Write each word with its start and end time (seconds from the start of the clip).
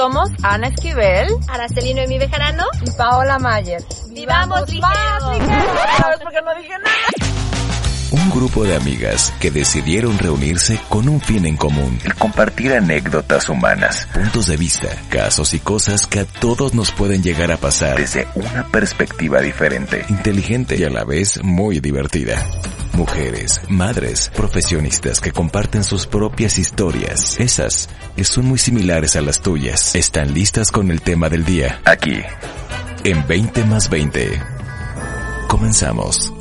Somos 0.00 0.30
Ana 0.42 0.68
Esquivel, 0.68 1.28
Aracelino 1.46 2.00
Emi 2.00 2.18
Bejarano 2.18 2.64
y 2.86 2.90
Paola 2.92 3.38
Mayer. 3.38 3.84
¡Vivamos 4.08 4.66
ligeros! 4.70 5.38
ligeros! 5.38 6.20
porque 6.22 6.40
no 6.40 6.54
dije 6.54 6.72
nada. 6.78 7.29
Un 8.12 8.28
grupo 8.30 8.64
de 8.64 8.74
amigas 8.74 9.32
que 9.38 9.52
decidieron 9.52 10.18
reunirse 10.18 10.80
con 10.88 11.08
un 11.08 11.20
fin 11.20 11.46
en 11.46 11.56
común. 11.56 11.96
El 12.04 12.16
compartir 12.16 12.72
anécdotas 12.72 13.48
humanas, 13.48 14.08
puntos 14.12 14.48
de 14.48 14.56
vista, 14.56 14.88
casos 15.08 15.54
y 15.54 15.60
cosas 15.60 16.08
que 16.08 16.20
a 16.20 16.24
todos 16.24 16.74
nos 16.74 16.90
pueden 16.90 17.22
llegar 17.22 17.52
a 17.52 17.56
pasar 17.56 17.96
desde 17.98 18.26
una 18.34 18.66
perspectiva 18.66 19.40
diferente, 19.40 20.04
inteligente 20.08 20.76
y 20.76 20.82
a 20.82 20.90
la 20.90 21.04
vez 21.04 21.40
muy 21.44 21.78
divertida. 21.78 22.44
Mujeres, 22.94 23.60
madres, 23.68 24.28
profesionistas 24.34 25.20
que 25.20 25.30
comparten 25.30 25.84
sus 25.84 26.08
propias 26.08 26.58
historias. 26.58 27.38
Esas 27.38 27.88
que 28.16 28.24
son 28.24 28.46
muy 28.46 28.58
similares 28.58 29.14
a 29.14 29.20
las 29.20 29.40
tuyas. 29.40 29.94
Están 29.94 30.34
listas 30.34 30.72
con 30.72 30.90
el 30.90 31.00
tema 31.00 31.28
del 31.28 31.44
día. 31.44 31.80
Aquí, 31.84 32.20
en 33.04 33.24
20 33.28 33.64
más 33.66 33.88
20. 33.88 34.42
Comenzamos. 35.46 36.39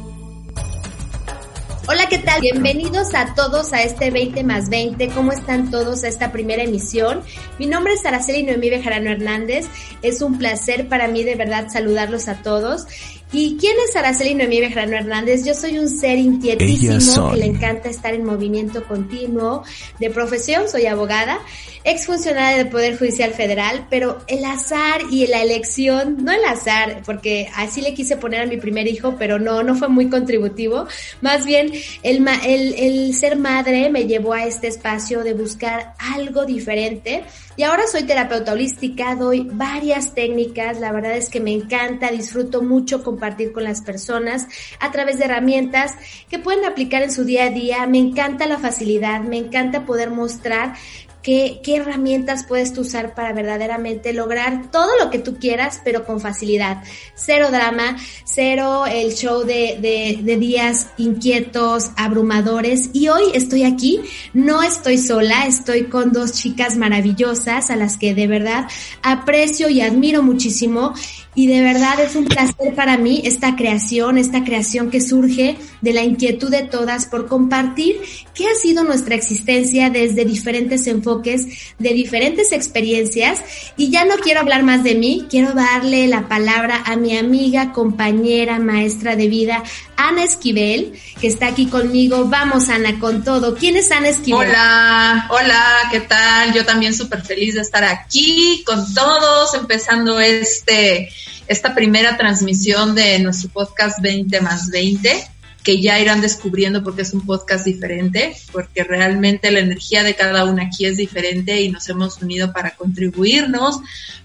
¿Qué 2.09 2.17
tal? 2.17 2.41
Bienvenidos 2.41 3.13
a 3.13 3.35
todos 3.35 3.71
a 3.71 3.83
este 3.83 4.09
20 4.09 4.43
más 4.43 4.69
20. 4.69 5.09
¿Cómo 5.09 5.31
están 5.31 5.69
todos 5.69 6.03
a 6.03 6.07
esta 6.07 6.31
primera 6.31 6.63
emisión? 6.63 7.21
Mi 7.59 7.67
nombre 7.67 7.93
es 7.93 8.03
Araceli 8.03 8.41
Noemí 8.41 8.71
Bejarano 8.71 9.11
Hernández. 9.11 9.67
Es 10.01 10.23
un 10.23 10.39
placer 10.39 10.87
para 10.87 11.07
mí 11.07 11.23
de 11.23 11.35
verdad 11.35 11.67
saludarlos 11.69 12.27
a 12.27 12.41
todos. 12.41 12.87
¿Y 13.31 13.57
quién 13.57 13.75
es 13.87 13.95
Araceli 13.95 14.33
Noemí 14.33 14.59
Bejarano 14.59 14.97
Hernández? 14.97 15.45
Yo 15.45 15.53
soy 15.53 15.77
un 15.77 15.87
ser 15.87 16.17
inquietísimo 16.17 17.31
que 17.31 17.37
le 17.37 17.45
encanta 17.45 17.87
estar 17.87 18.11
en 18.15 18.25
movimiento 18.25 18.83
continuo. 18.85 19.63
De 19.99 20.09
profesión 20.09 20.67
soy 20.67 20.87
abogada, 20.87 21.39
exfuncionaria 21.83 22.57
del 22.57 22.69
Poder 22.69 22.97
Judicial 22.97 23.31
Federal, 23.35 23.85
pero 23.87 24.17
el 24.25 24.43
azar 24.45 25.01
y 25.11 25.27
la 25.27 25.43
elección, 25.43 26.23
no 26.23 26.31
el 26.31 26.43
azar, 26.43 27.03
porque 27.05 27.47
así 27.55 27.81
le 27.81 27.93
quise 27.93 28.17
poner 28.17 28.41
a 28.41 28.45
mi 28.47 28.57
primer 28.57 28.87
hijo, 28.87 29.15
pero 29.19 29.37
no, 29.37 29.61
no 29.61 29.75
fue 29.75 29.89
muy 29.89 30.09
contributivo. 30.09 30.87
Más 31.21 31.45
bien, 31.45 31.71
el, 32.01 32.27
el, 32.27 32.73
el 32.73 33.13
ser 33.13 33.37
madre 33.37 33.91
me 33.91 34.07
llevó 34.07 34.33
a 34.33 34.45
este 34.45 34.67
espacio 34.67 35.23
de 35.23 35.33
buscar 35.33 35.93
algo 35.99 36.45
diferente. 36.45 37.23
Y 37.59 37.63
ahora 37.63 37.87
soy 37.87 38.03
terapeuta 38.03 38.53
holística, 38.53 39.15
doy 39.15 39.45
varias 39.51 40.13
técnicas, 40.13 40.79
la 40.79 40.93
verdad 40.93 41.17
es 41.17 41.27
que 41.27 41.41
me 41.41 41.51
encanta, 41.51 42.09
disfruto 42.09 42.61
mucho 42.61 43.03
compartir 43.03 43.51
con 43.51 43.65
las 43.65 43.81
personas 43.81 44.47
a 44.79 44.93
través 44.93 45.19
de 45.19 45.25
herramientas 45.25 45.93
que 46.29 46.39
pueden 46.39 46.63
aplicar 46.63 47.03
en 47.03 47.11
su 47.11 47.25
día 47.25 47.47
a 47.47 47.49
día. 47.49 47.85
Me 47.85 47.97
encanta 47.97 48.47
la 48.47 48.59
facilidad, 48.59 49.19
me 49.23 49.35
encanta 49.35 49.85
poder 49.85 50.09
mostrar 50.09 50.75
¿Qué, 51.21 51.59
¿Qué, 51.63 51.75
herramientas 51.75 52.45
puedes 52.47 52.71
tú 52.71 52.81
usar 52.81 53.13
para 53.13 53.33
verdaderamente 53.33 54.13
lograr 54.13 54.71
todo 54.71 54.89
lo 55.03 55.09
que 55.09 55.19
tú 55.19 55.37
quieras, 55.37 55.81
pero 55.83 56.05
con 56.05 56.21
facilidad? 56.21 56.81
Cero 57.13 57.49
drama, 57.51 57.97
cero 58.23 58.85
el 58.85 59.13
show 59.13 59.43
de, 59.43 59.77
de, 59.81 60.19
de, 60.23 60.37
días 60.37 60.87
inquietos, 60.97 61.91
abrumadores. 61.97 62.91
Y 62.93 63.09
hoy 63.09 63.23
estoy 63.33 63.63
aquí, 63.63 63.99
no 64.33 64.63
estoy 64.63 64.97
sola, 64.97 65.45
estoy 65.45 65.85
con 65.85 66.13
dos 66.13 66.31
chicas 66.31 66.77
maravillosas 66.77 67.69
a 67.69 67.75
las 67.75 67.97
que 67.97 68.13
de 68.13 68.27
verdad 68.27 68.67
aprecio 69.03 69.67
y 69.67 69.81
admiro 69.81 70.23
muchísimo. 70.23 70.93
Y 71.39 71.47
de 71.47 71.61
verdad 71.61 71.97
es 72.01 72.17
un 72.17 72.25
placer 72.25 72.75
para 72.75 72.97
mí 72.97 73.21
esta 73.23 73.55
creación, 73.55 74.17
esta 74.17 74.43
creación 74.43 74.91
que 74.91 74.99
surge 74.99 75.55
de 75.79 75.93
la 75.93 76.03
inquietud 76.03 76.51
de 76.51 76.63
todas 76.63 77.05
por 77.05 77.27
compartir 77.27 78.01
qué 78.33 78.47
ha 78.47 78.55
sido 78.55 78.83
nuestra 78.83 79.15
existencia 79.15 79.89
desde 79.89 80.25
diferentes 80.25 80.85
enfoques, 80.85 81.47
de 81.79 81.93
diferentes 81.93 82.51
experiencias. 82.51 83.41
Y 83.77 83.89
ya 83.89 84.03
no 84.03 84.15
quiero 84.17 84.41
hablar 84.41 84.63
más 84.63 84.83
de 84.83 84.95
mí, 84.95 85.27
quiero 85.29 85.53
darle 85.53 86.07
la 86.07 86.27
palabra 86.27 86.83
a 86.85 86.97
mi 86.97 87.15
amiga, 87.15 87.71
compañera, 87.71 88.59
maestra 88.59 89.15
de 89.15 89.29
vida, 89.29 89.63
Ana 89.99 90.23
Esquivel, 90.23 90.93
que 91.19 91.27
está 91.27 91.47
aquí 91.47 91.67
conmigo. 91.67 92.25
Vamos, 92.25 92.69
Ana, 92.69 92.97
con 92.99 93.21
todo. 93.21 93.53
¿Quién 93.55 93.75
es 93.75 93.91
Ana 93.91 94.07
Esquivel? 94.07 94.47
Hola, 94.47 95.27
hola, 95.29 95.65
¿qué 95.91 95.99
tal? 95.99 96.53
Yo 96.53 96.65
también 96.65 96.93
súper 96.93 97.21
feliz 97.21 97.55
de 97.55 97.61
estar 97.61 97.83
aquí 97.83 98.63
con 98.65 98.93
todos, 98.93 99.53
empezando 99.55 100.19
este 100.21 101.09
esta 101.47 101.75
primera 101.75 102.15
transmisión 102.15 102.95
de 102.95 103.19
nuestro 103.19 103.49
podcast 103.49 103.99
20 104.01 104.39
más 104.39 104.69
20, 104.69 105.27
que 105.63 105.81
ya 105.81 105.99
irán 105.99 106.21
descubriendo 106.21 106.81
porque 106.81 107.01
es 107.01 107.13
un 107.13 107.25
podcast 107.25 107.65
diferente, 107.65 108.35
porque 108.53 108.85
realmente 108.85 109.51
la 109.51 109.59
energía 109.59 110.03
de 110.03 110.15
cada 110.15 110.45
una 110.45 110.63
aquí 110.63 110.85
es 110.85 110.95
diferente 110.95 111.59
y 111.59 111.71
nos 111.71 111.89
hemos 111.89 112.21
unido 112.21 112.53
para 112.53 112.75
contribuirnos, 112.75 113.79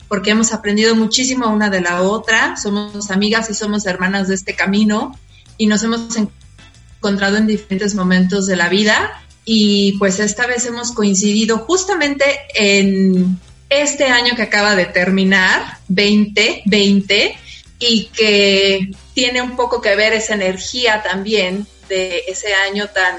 porque 0.06 0.30
hemos 0.30 0.52
aprendido 0.52 0.94
muchísimo 0.94 1.48
una 1.48 1.68
de 1.68 1.80
la 1.80 2.02
otra, 2.02 2.56
somos 2.56 3.10
amigas 3.10 3.50
y 3.50 3.54
somos 3.54 3.86
hermanas 3.86 4.28
de 4.28 4.34
este 4.34 4.54
camino 4.54 5.18
y 5.56 5.66
nos 5.66 5.82
hemos 5.82 6.09
encontrado 6.16 7.37
en 7.37 7.47
diferentes 7.47 7.94
momentos 7.94 8.47
de 8.47 8.56
la 8.56 8.69
vida 8.69 9.20
y 9.44 9.92
pues 9.98 10.20
esta 10.20 10.47
vez 10.47 10.65
hemos 10.66 10.92
coincidido 10.92 11.59
justamente 11.59 12.25
en 12.54 13.38
este 13.69 14.04
año 14.04 14.34
que 14.37 14.43
acaba 14.43 14.75
de 14.75 14.87
terminar, 14.87 15.78
2020, 15.88 17.37
y 17.78 18.06
que 18.06 18.91
tiene 19.12 19.43
un 19.43 19.56
poco 19.56 19.81
que 19.81 19.97
ver 19.97 20.12
esa 20.12 20.34
energía 20.34 21.03
también 21.03 21.66
de 21.88 22.22
ese 22.28 22.54
año 22.54 22.88
tan, 22.88 23.16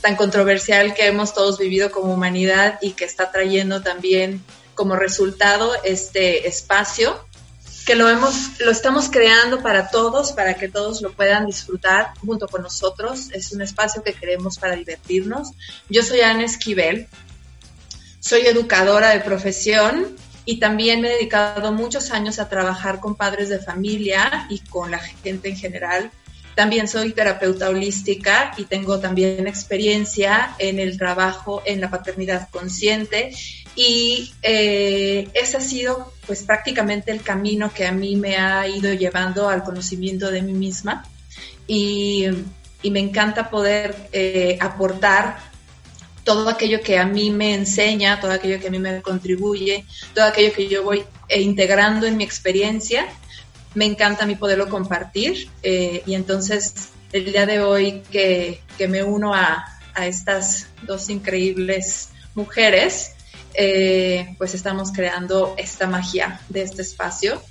tan 0.00 0.16
controversial 0.16 0.94
que 0.94 1.06
hemos 1.06 1.34
todos 1.34 1.58
vivido 1.58 1.90
como 1.90 2.14
humanidad 2.14 2.78
y 2.80 2.92
que 2.92 3.04
está 3.04 3.32
trayendo 3.32 3.82
también 3.82 4.44
como 4.74 4.94
resultado 4.94 5.72
este 5.82 6.46
espacio 6.46 7.25
que 7.86 7.94
lo 7.94 8.10
hemos, 8.10 8.58
lo 8.58 8.72
estamos 8.72 9.08
creando 9.08 9.62
para 9.62 9.88
todos, 9.88 10.32
para 10.32 10.54
que 10.54 10.68
todos 10.68 11.02
lo 11.02 11.12
puedan 11.12 11.46
disfrutar 11.46 12.12
junto 12.18 12.48
con 12.48 12.62
nosotros. 12.62 13.30
Es 13.32 13.52
un 13.52 13.62
espacio 13.62 14.02
que 14.02 14.12
queremos 14.12 14.58
para 14.58 14.74
divertirnos. 14.74 15.52
Yo 15.88 16.02
soy 16.02 16.20
Ana 16.20 16.44
Esquivel, 16.44 17.06
soy 18.18 18.40
educadora 18.40 19.10
de 19.10 19.20
profesión 19.20 20.16
y 20.44 20.58
también 20.58 21.00
me 21.00 21.08
he 21.08 21.14
dedicado 21.14 21.72
muchos 21.72 22.10
años 22.10 22.40
a 22.40 22.48
trabajar 22.48 22.98
con 22.98 23.14
padres 23.14 23.48
de 23.50 23.60
familia 23.60 24.46
y 24.50 24.58
con 24.58 24.90
la 24.90 24.98
gente 24.98 25.48
en 25.48 25.56
general. 25.56 26.10
También 26.56 26.88
soy 26.88 27.12
terapeuta 27.12 27.68
holística 27.68 28.52
y 28.56 28.64
tengo 28.64 28.98
también 28.98 29.46
experiencia 29.46 30.56
en 30.58 30.80
el 30.80 30.98
trabajo 30.98 31.62
en 31.64 31.80
la 31.80 31.88
paternidad 31.88 32.48
consciente 32.50 33.30
y 33.76 34.32
eh, 34.42 35.28
ese 35.34 35.58
ha 35.58 35.60
sido 35.60 36.15
pues 36.26 36.42
prácticamente 36.42 37.12
el 37.12 37.22
camino 37.22 37.72
que 37.72 37.86
a 37.86 37.92
mí 37.92 38.16
me 38.16 38.36
ha 38.36 38.66
ido 38.66 38.92
llevando 38.92 39.48
al 39.48 39.62
conocimiento 39.62 40.30
de 40.30 40.42
mí 40.42 40.52
misma 40.52 41.04
y, 41.66 42.26
me 42.84 43.00
encanta 43.00 43.50
poder 43.50 43.96
eh, 44.12 44.56
aportar 44.60 45.38
todo 46.22 46.48
aquello 46.48 46.80
que 46.82 46.98
a 46.98 47.04
mí 47.04 47.32
me 47.32 47.52
enseña, 47.52 48.20
todo 48.20 48.30
aquello 48.30 48.60
que 48.60 48.68
a 48.68 48.70
mí 48.70 48.78
me 48.78 49.02
contribuye, 49.02 49.84
todo 50.14 50.24
aquello 50.24 50.52
que 50.54 50.68
yo 50.68 50.84
voy 50.84 51.02
eh, 51.28 51.40
integrando 51.40 52.06
en 52.06 52.16
mi 52.16 52.22
experiencia, 52.22 53.08
me 53.74 53.86
encanta 53.86 54.22
a 54.22 54.26
mí 54.28 54.36
poderlo 54.36 54.68
compartir. 54.68 55.48
Eh, 55.64 56.04
y 56.06 56.14
entonces 56.14 56.90
el 57.10 57.24
día 57.24 57.44
de 57.44 57.60
hoy 57.60 58.02
que, 58.12 58.60
que 58.78 58.86
me 58.86 59.02
uno 59.02 59.34
a, 59.34 59.64
a, 59.94 60.06
estas 60.06 60.68
dos 60.82 61.10
increíbles 61.10 62.10
mujeres, 62.36 63.15
eh, 63.56 64.34
pues 64.38 64.54
estamos 64.54 64.92
creando 64.92 65.54
esta 65.56 65.86
magia 65.86 66.40
de 66.48 66.62
este 66.62 66.82
espacio. 66.82 67.42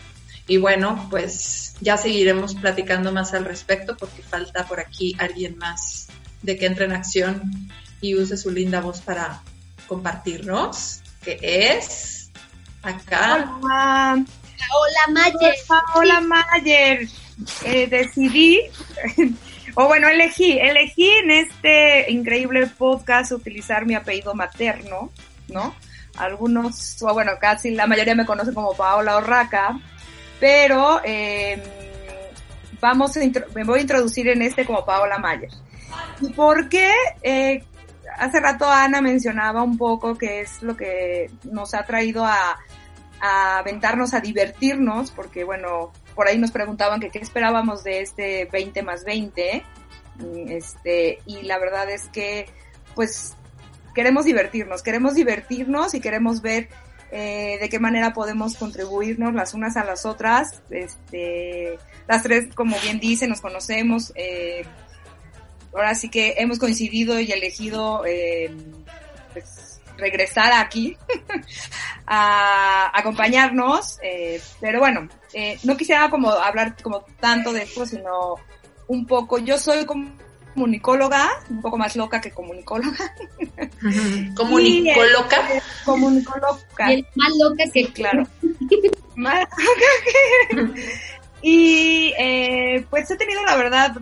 Y 0.48 0.58
bueno, 0.58 1.08
pues 1.10 1.76
ya 1.82 1.98
seguiremos 1.98 2.54
platicando 2.56 3.12
más 3.12 3.34
al 3.34 3.46
respecto 3.46 3.98
porque 3.98 4.22
falta 4.22 4.66
por 4.68 4.80
aquí 4.80 5.16
alguien 5.18 5.58
más 5.58 6.08
de 6.44 6.58
que 6.58 6.68
entre 6.68 6.86
en 6.86 6.92
acción 6.92 7.52
y 8.00 8.16
use 8.16 8.38
su 8.38 8.52
linda 8.52 8.82
voz 8.82 9.02
para 9.02 9.42
compartirnos, 9.88 11.02
que 11.24 11.40
es 11.42 12.30
acá. 12.84 13.58
Hola. 13.62 14.24
Hola 14.72 15.14
Mayer. 15.14 15.56
Hola 15.96 16.22
Mayer. 16.22 17.08
Eh, 17.66 17.88
decidí, 17.88 18.62
o 19.76 19.88
bueno, 19.88 20.08
elegí, 20.08 20.58
elegí 20.58 21.10
en 21.10 21.32
este 21.32 22.12
increíble 22.12 22.68
podcast 22.68 23.32
utilizar 23.32 23.86
mi 23.86 23.96
apellido 23.96 24.34
materno, 24.34 25.12
¿no? 25.50 25.76
Algunos, 26.18 26.98
bueno, 27.02 27.34
casi 27.40 27.72
la 27.72 27.88
mayoría 27.88 28.16
me 28.16 28.26
conoce 28.26 28.54
como 28.54 28.74
Paola 28.74 29.18
Orraca, 29.18 29.80
pero 30.40 31.02
eh, 31.04 31.62
vamos 32.80 33.18
a 33.18 33.20
me 33.54 33.64
voy 33.64 33.80
a 33.80 33.82
introducir 33.82 34.28
en 34.30 34.42
este 34.42 34.66
como 34.66 34.86
Paola 34.86 35.18
Mayer. 35.18 35.52
¿Y 36.22 36.34
por 36.34 36.70
qué? 36.70 36.92
Eh, 37.22 37.64
hace 38.18 38.40
rato 38.40 38.70
Ana 38.70 39.02
mencionaba 39.02 39.64
un 39.64 39.78
poco 39.78 40.18
que 40.18 40.42
es 40.42 40.62
lo 40.62 40.76
que 40.76 41.30
nos 41.44 41.74
ha 41.74 41.84
traído 41.84 42.26
a, 42.26 42.58
a 43.20 43.60
aventarnos, 43.60 44.14
a 44.14 44.20
divertirnos, 44.20 45.12
porque 45.12 45.44
bueno, 45.44 45.92
por 46.14 46.28
ahí 46.28 46.38
nos 46.38 46.52
preguntaban 46.52 47.00
que 47.00 47.10
qué 47.10 47.20
esperábamos 47.20 47.84
de 47.84 48.02
este 48.02 48.46
20 48.52 48.84
más 48.84 49.04
20, 49.04 49.64
este, 50.48 51.20
y 51.26 51.42
la 51.44 51.60
verdad 51.60 51.90
es 51.90 52.08
que, 52.08 52.48
pues, 52.94 53.36
queremos 53.96 54.26
divertirnos, 54.26 54.84
queremos 54.84 55.16
divertirnos 55.16 55.96
y 55.96 56.02
queremos 56.02 56.42
ver 56.42 56.70
eh, 57.12 57.58
de 57.60 57.70
qué 57.70 57.80
manera 57.80 58.14
podemos 58.14 58.56
contribuirnos 58.56 59.34
las 59.34 59.54
unas 59.54 59.78
a 59.78 59.86
las 59.86 60.06
otras, 60.06 60.62
este, 60.70 61.80
las 62.08 62.22
tres, 62.22 62.54
como 62.54 62.78
bien 62.82 63.00
dice, 63.00 63.28
nos 63.28 63.42
conocemos, 63.42 64.12
eh, 64.16 64.66
ahora 65.74 65.96
sí 65.96 66.10
que 66.10 66.36
hemos 66.38 66.60
coincidido 66.60 67.20
y 67.20 67.32
elegido, 67.32 68.06
eh, 68.06 68.52
pues, 69.34 69.82
regresar 69.98 70.52
aquí 70.54 70.98
a 72.08 72.92
acompañarnos, 72.98 74.00
eh, 74.04 74.42
pero 74.60 74.80
bueno, 74.80 75.08
eh, 75.34 75.58
no 75.64 75.78
quisiera 75.78 76.10
como 76.10 76.30
hablar 76.32 76.76
como 76.82 77.02
tanto 77.20 77.54
de 77.54 77.64
esto, 77.64 77.86
sino 77.86 78.36
un 78.88 79.06
poco, 79.06 79.38
yo 79.40 79.58
soy 79.58 79.86
comunicóloga, 80.56 81.30
un 81.50 81.62
poco 81.62 81.78
más 81.78 81.96
loca 81.98 82.22
que 82.22 82.32
comunicóloga. 82.32 83.14
¿Comunicóloga? 84.36 85.62
comunicóloga. 85.86 86.94
Y 86.94 87.06
más 87.16 87.32
loca 87.38 87.64
que... 87.74 87.92
Claro. 87.92 88.24
más 89.16 89.40
loca 89.42 89.92
que... 90.50 90.74
y 91.42 92.14
eh, 92.18 92.86
pues 92.90 93.12
he 93.12 93.18
tenido 93.18 93.44
la 93.44 93.58
verdad 93.58 93.98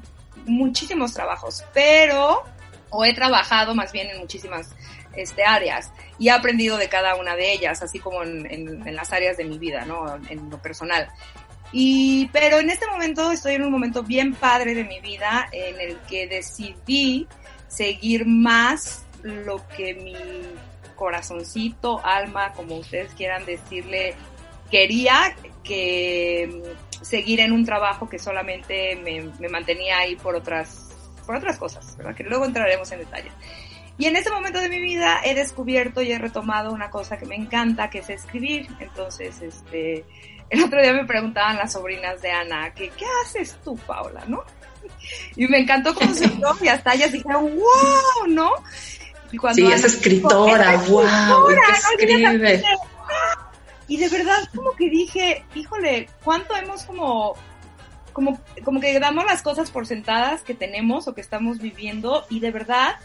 muchísimos 0.46 1.14
trabajos, 1.14 1.64
pero, 1.74 2.44
o 2.92 3.04
he 3.04 3.16
trabajado 3.16 3.74
más 3.74 3.92
bien 3.92 4.12
en 4.12 4.20
muchísimas 4.20 4.70
este, 5.16 5.44
áreas 5.44 5.92
y 6.20 6.28
he 6.28 6.32
aprendido 6.32 6.78
de 6.78 6.88
cada 6.88 7.16
una 7.16 7.36
de 7.36 7.52
ellas, 7.52 7.82
así 7.82 7.98
como 8.00 8.24
en, 8.24 8.46
en, 8.52 8.96
las 8.96 9.12
áreas 9.12 9.38
de 9.38 9.46
mi 9.46 9.58
vida, 9.58 9.86
¿no? 9.86 10.20
En 10.30 10.50
lo 10.52 10.60
personal. 10.60 11.10
Y, 11.76 12.30
pero 12.32 12.60
en 12.60 12.70
este 12.70 12.86
momento 12.86 13.32
estoy 13.32 13.56
en 13.56 13.64
un 13.64 13.72
momento 13.72 14.04
bien 14.04 14.36
padre 14.36 14.76
de 14.76 14.84
mi 14.84 15.02
vida 15.02 15.50
en 15.52 15.82
el 15.82 15.98
que 16.02 16.28
decidí 16.28 17.28
seguir 17.68 18.28
más 18.28 19.06
lo 19.24 19.68
que 19.70 19.96
mi 19.96 20.16
corazoncito, 20.96 22.00
alma, 22.06 22.54
como 22.54 22.76
ustedes 22.76 23.14
quieran 23.16 23.44
decirle, 23.46 24.14
quería 24.70 25.36
que 25.64 26.48
mm, 26.48 27.04
seguir 27.04 27.40
en 27.40 27.52
un 27.52 27.66
trabajo 27.66 28.08
que 28.08 28.20
solamente 28.20 28.96
me, 28.96 29.50
mantenía 29.50 29.98
ahí 29.98 30.16
por 30.16 30.36
otras, 30.36 30.90
por 31.26 31.38
otras 31.38 31.58
cosas, 31.58 31.98
¿verdad? 31.98 32.16
Que 32.16 32.24
luego 32.24 32.46
entraremos 32.46 32.92
en 32.92 33.00
detalle. 33.00 33.32
Y 33.98 34.06
en 34.06 34.16
ese 34.16 34.32
momento 34.32 34.60
de 34.60 34.70
mi 34.70 34.80
vida 34.80 35.22
he 35.24 35.36
descubierto 35.36 36.02
y 36.02 36.12
he 36.12 36.18
retomado 36.18 36.72
una 36.72 36.90
cosa 36.90 37.18
que 37.18 37.26
me 37.26 37.36
encanta, 37.36 37.90
que 37.90 38.00
es 38.00 38.10
escribir. 38.10 38.68
Entonces, 38.80 39.42
este, 39.42 40.04
el 40.54 40.64
otro 40.64 40.82
día 40.82 40.94
me 40.94 41.06
preguntaban 41.06 41.58
las 41.58 41.74
sobrinas 41.74 42.22
de 42.22 42.32
Ana, 42.32 42.72
que, 42.76 42.90
¿qué 42.90 43.06
haces 43.26 43.58
tú, 43.64 43.76
Paula, 43.76 44.24
no? 44.28 44.44
Y 45.36 45.48
me 45.48 45.60
encantó 45.60 45.96
cómo 45.96 46.14
se 46.14 46.26
y 46.62 46.68
hasta 46.68 46.94
ellas 46.94 47.12
dijeron, 47.12 47.56
wow, 47.56 48.28
¿no? 48.28 48.52
Y 49.32 49.38
cuando 49.38 49.66
sí, 49.66 49.72
es 49.72 49.84
escritora, 49.84 50.78
wow, 50.88 51.50
escribe. 51.50 52.64
Y 53.88 53.98
de 53.98 54.10
verdad 54.10 54.48
como 54.56 54.72
que 54.74 54.90
dije, 54.90 55.44
híjole, 55.56 56.08
¿cuánto 56.24 56.56
hemos 56.56 56.84
como 56.84 57.36
como, 58.14 58.40
como 58.64 58.80
que 58.80 59.00
damos 59.00 59.26
las 59.26 59.42
cosas 59.42 59.72
por 59.72 59.88
sentadas 59.88 60.44
que 60.44 60.54
tenemos 60.54 61.08
o 61.08 61.16
que 61.16 61.22
estamos 61.22 61.58
viviendo 61.58 62.28
y 62.30 62.40
de 62.40 62.52
verdad 62.52 62.98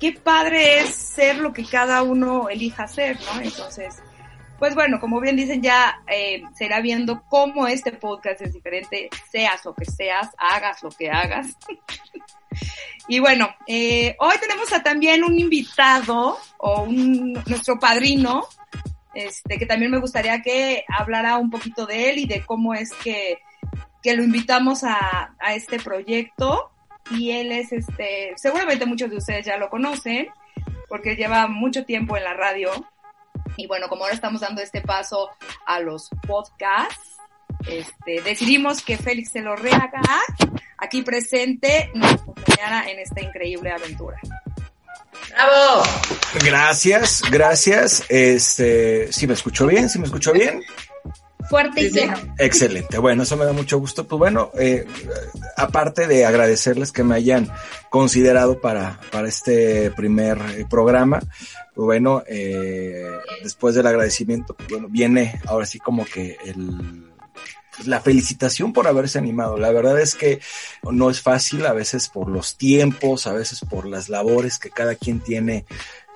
qué 0.00 0.12
padre 0.12 0.80
es 0.80 0.96
ser 0.96 1.38
lo 1.38 1.52
que 1.52 1.64
cada 1.64 2.02
uno 2.02 2.48
elija 2.48 2.88
ser, 2.88 3.16
¿no? 3.20 3.40
Entonces, 3.40 3.94
pues 4.62 4.76
bueno, 4.76 5.00
como 5.00 5.20
bien 5.20 5.34
dicen, 5.34 5.60
ya 5.60 6.04
eh, 6.06 6.44
se 6.54 6.66
irá 6.66 6.80
viendo 6.80 7.24
cómo 7.28 7.66
este 7.66 7.90
podcast 7.90 8.42
es 8.42 8.52
diferente, 8.52 9.10
seas 9.28 9.64
lo 9.64 9.74
que 9.74 9.84
seas, 9.84 10.28
hagas 10.38 10.84
lo 10.84 10.90
que 10.90 11.10
hagas. 11.10 11.48
y 13.08 13.18
bueno, 13.18 13.48
eh, 13.66 14.14
hoy 14.20 14.36
tenemos 14.40 14.72
a 14.72 14.80
también 14.80 15.24
un 15.24 15.36
invitado 15.36 16.38
o 16.58 16.82
un, 16.82 17.32
nuestro 17.44 17.80
padrino, 17.80 18.46
este, 19.14 19.58
que 19.58 19.66
también 19.66 19.90
me 19.90 19.98
gustaría 19.98 20.40
que 20.42 20.84
hablara 20.86 21.38
un 21.38 21.50
poquito 21.50 21.84
de 21.84 22.10
él 22.10 22.18
y 22.18 22.26
de 22.26 22.42
cómo 22.42 22.72
es 22.72 22.92
que, 22.92 23.38
que 24.00 24.14
lo 24.14 24.22
invitamos 24.22 24.84
a, 24.84 25.34
a 25.40 25.54
este 25.54 25.80
proyecto 25.80 26.70
y 27.10 27.32
él 27.32 27.50
es 27.50 27.72
este, 27.72 28.32
seguramente 28.36 28.86
muchos 28.86 29.10
de 29.10 29.16
ustedes 29.16 29.44
ya 29.44 29.56
lo 29.56 29.68
conocen, 29.68 30.28
porque 30.88 31.16
lleva 31.16 31.48
mucho 31.48 31.84
tiempo 31.84 32.16
en 32.16 32.22
la 32.22 32.34
radio. 32.34 32.70
Y 33.56 33.66
bueno, 33.66 33.88
como 33.88 34.04
ahora 34.04 34.14
estamos 34.14 34.40
dando 34.40 34.62
este 34.62 34.80
paso 34.80 35.30
a 35.66 35.80
los 35.80 36.08
podcasts, 36.26 37.16
este, 37.66 38.22
decidimos 38.22 38.82
que 38.82 38.96
Félix 38.96 39.34
Elorreaga, 39.36 40.00
aquí 40.78 41.02
presente, 41.02 41.90
nos 41.94 42.12
acompañara 42.12 42.90
en 42.90 42.98
esta 42.98 43.20
increíble 43.20 43.70
aventura. 43.70 44.18
¡Bravo! 45.30 45.82
Gracias, 46.44 47.22
gracias. 47.30 48.04
Este, 48.08 49.12
¿sí 49.12 49.26
me 49.26 49.34
escuchó 49.34 49.66
bien? 49.66 49.88
¿Sí 49.88 49.98
me 49.98 50.06
escuchó 50.06 50.32
bien? 50.32 50.62
Fuerte 51.52 51.82
y 51.82 51.90
claro. 51.90 52.18
Excelente. 52.38 52.96
Bueno, 52.96 53.24
eso 53.24 53.36
me 53.36 53.44
da 53.44 53.52
mucho 53.52 53.78
gusto. 53.78 54.08
Pues 54.08 54.18
bueno, 54.18 54.50
eh, 54.58 54.86
aparte 55.54 56.06
de 56.06 56.24
agradecerles 56.24 56.92
que 56.92 57.04
me 57.04 57.14
hayan 57.14 57.46
considerado 57.90 58.58
para, 58.58 58.98
para 59.10 59.28
este 59.28 59.90
primer 59.90 60.38
eh, 60.56 60.64
programa, 60.68 61.20
pues 61.74 61.84
bueno, 61.84 62.22
eh, 62.26 63.06
después 63.42 63.74
del 63.74 63.86
agradecimiento, 63.86 64.54
pues 64.54 64.70
bueno, 64.70 64.88
viene 64.88 65.42
ahora 65.46 65.66
sí 65.66 65.78
como 65.78 66.06
que 66.06 66.38
el 66.46 67.12
la 67.86 68.00
felicitación 68.00 68.72
por 68.72 68.86
haberse 68.86 69.18
animado. 69.18 69.56
La 69.56 69.72
verdad 69.72 70.00
es 70.00 70.14
que 70.14 70.40
no 70.90 71.10
es 71.10 71.20
fácil, 71.20 71.66
a 71.66 71.72
veces 71.72 72.08
por 72.08 72.28
los 72.28 72.56
tiempos, 72.56 73.26
a 73.26 73.32
veces 73.32 73.60
por 73.60 73.86
las 73.86 74.08
labores 74.08 74.58
que 74.58 74.70
cada 74.70 74.94
quien 74.94 75.20
tiene 75.20 75.64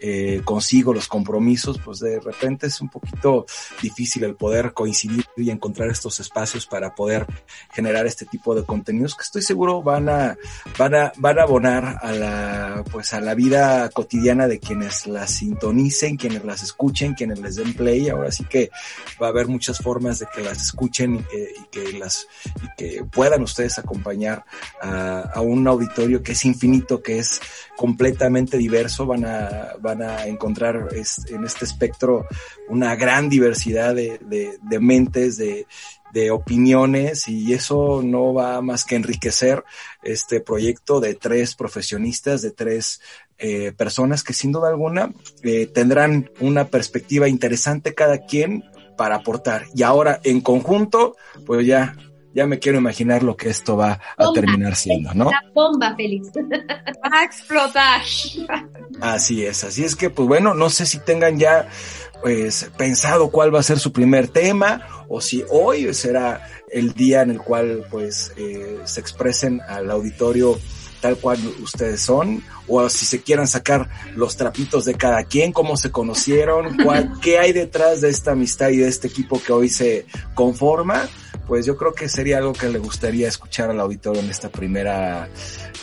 eh, 0.00 0.42
consigo 0.44 0.92
los 0.92 1.08
compromisos, 1.08 1.78
pues 1.82 2.00
de 2.00 2.20
repente 2.20 2.66
es 2.66 2.80
un 2.80 2.88
poquito 2.88 3.46
difícil 3.80 4.24
el 4.24 4.34
poder 4.34 4.72
coincidir 4.72 5.24
y 5.36 5.50
encontrar 5.50 5.88
estos 5.88 6.20
espacios 6.20 6.66
para 6.66 6.94
poder 6.94 7.26
generar 7.72 8.06
este 8.06 8.26
tipo 8.26 8.54
de 8.54 8.64
contenidos 8.64 9.14
que 9.14 9.22
estoy 9.22 9.42
seguro 9.42 9.82
van 9.82 10.08
a, 10.08 10.36
van 10.78 10.94
a, 10.94 11.12
van 11.16 11.38
a 11.38 11.42
abonar 11.42 11.98
a 12.02 12.12
la, 12.12 12.84
pues 12.90 13.14
a 13.14 13.20
la 13.20 13.34
vida 13.34 13.88
cotidiana 13.90 14.48
de 14.48 14.58
quienes 14.58 15.06
las 15.06 15.30
sintonicen, 15.30 16.16
quienes 16.16 16.44
las 16.44 16.62
escuchen, 16.62 17.14
quienes 17.14 17.38
les 17.40 17.56
den 17.56 17.74
play. 17.74 18.08
Ahora 18.08 18.30
sí 18.30 18.44
que 18.44 18.70
va 19.20 19.28
a 19.28 19.30
haber 19.30 19.48
muchas 19.48 19.78
formas 19.78 20.18
de 20.18 20.26
que 20.34 20.42
las 20.42 20.60
escuchen 20.62 21.16
y 21.16 21.22
que, 21.22 21.52
y 21.58 21.64
que 21.70 21.98
las, 21.98 22.26
y 22.62 22.68
que 22.76 23.04
puedan 23.04 23.42
ustedes 23.42 23.78
acompañar 23.78 24.44
a, 24.80 25.20
a 25.20 25.40
un 25.40 25.66
auditorio 25.66 26.22
que 26.22 26.32
es 26.32 26.44
infinito, 26.44 27.02
que 27.02 27.18
es 27.18 27.40
completamente 27.76 28.56
diverso. 28.56 29.06
Van 29.06 29.24
a, 29.24 29.74
van 29.86 30.02
a 30.02 30.26
encontrar 30.26 30.88
en 30.92 31.44
este 31.44 31.64
espectro 31.64 32.26
una 32.68 32.96
gran 32.96 33.28
diversidad 33.28 33.94
de, 33.94 34.18
mentes, 34.80 35.36
de, 35.38 35.66
opiniones 36.30 37.28
y 37.28 37.52
eso 37.52 38.00
no 38.02 38.32
va 38.32 38.62
más 38.62 38.86
que 38.86 38.96
enriquecer 38.96 39.62
este 40.02 40.40
proyecto 40.40 40.98
de 40.98 41.14
tres 41.14 41.54
profesionistas, 41.54 42.40
de 42.40 42.52
tres 42.52 43.02
eh, 43.36 43.72
personas 43.76 44.24
que 44.24 44.32
sin 44.32 44.50
duda 44.50 44.70
alguna 44.70 45.12
eh, 45.42 45.66
tendrán 45.66 46.30
una 46.40 46.68
perspectiva 46.68 47.28
interesante 47.28 47.94
cada 47.94 48.24
quien 48.24 48.64
para 48.96 49.16
aportar. 49.16 49.66
Y 49.74 49.82
ahora 49.82 50.18
en 50.24 50.40
conjunto, 50.40 51.16
pues 51.44 51.66
ya 51.66 51.94
ya 52.36 52.46
me 52.46 52.58
quiero 52.58 52.76
imaginar 52.76 53.22
lo 53.22 53.34
que 53.34 53.48
esto 53.48 53.78
va 53.78 53.98
a 54.18 54.32
terminar 54.34 54.76
siendo, 54.76 55.14
¿no? 55.14 55.30
La 55.30 55.42
bomba, 55.54 55.96
Félix. 55.96 56.28
Va 56.36 57.20
a 57.20 57.24
explotar. 57.24 58.02
Así 59.00 59.46
es, 59.46 59.64
así 59.64 59.84
es 59.84 59.96
que, 59.96 60.10
pues 60.10 60.28
bueno, 60.28 60.52
no 60.52 60.68
sé 60.68 60.84
si 60.84 60.98
tengan 60.98 61.38
ya 61.38 61.68
pues 62.22 62.70
pensado 62.76 63.30
cuál 63.30 63.54
va 63.54 63.60
a 63.60 63.62
ser 63.62 63.78
su 63.78 63.92
primer 63.92 64.28
tema 64.28 64.86
o 65.08 65.20
si 65.20 65.44
hoy 65.50 65.92
será 65.94 66.46
el 66.70 66.92
día 66.94 67.22
en 67.22 67.30
el 67.30 67.38
cual 67.38 67.84
pues 67.90 68.32
eh, 68.36 68.80
se 68.84 69.00
expresen 69.00 69.60
al 69.68 69.90
auditorio 69.90 70.58
tal 71.00 71.16
cual 71.16 71.38
ustedes 71.62 72.00
son, 72.00 72.42
o 72.68 72.88
si 72.88 73.06
se 73.06 73.22
quieran 73.22 73.46
sacar 73.46 73.88
los 74.14 74.36
trapitos 74.36 74.84
de 74.84 74.94
cada 74.94 75.24
quien, 75.24 75.52
cómo 75.52 75.76
se 75.76 75.90
conocieron, 75.90 76.76
cuál, 76.84 77.12
qué 77.20 77.38
hay 77.38 77.52
detrás 77.52 78.00
de 78.00 78.10
esta 78.10 78.32
amistad 78.32 78.70
y 78.70 78.78
de 78.78 78.88
este 78.88 79.08
equipo 79.08 79.40
que 79.42 79.52
hoy 79.52 79.68
se 79.68 80.06
conforma, 80.34 81.08
pues 81.46 81.64
yo 81.64 81.76
creo 81.76 81.92
que 81.92 82.08
sería 82.08 82.38
algo 82.38 82.52
que 82.52 82.68
le 82.68 82.78
gustaría 82.78 83.28
escuchar 83.28 83.70
al 83.70 83.80
auditorio 83.80 84.20
en 84.20 84.30
esta 84.30 84.48
primera, 84.48 85.28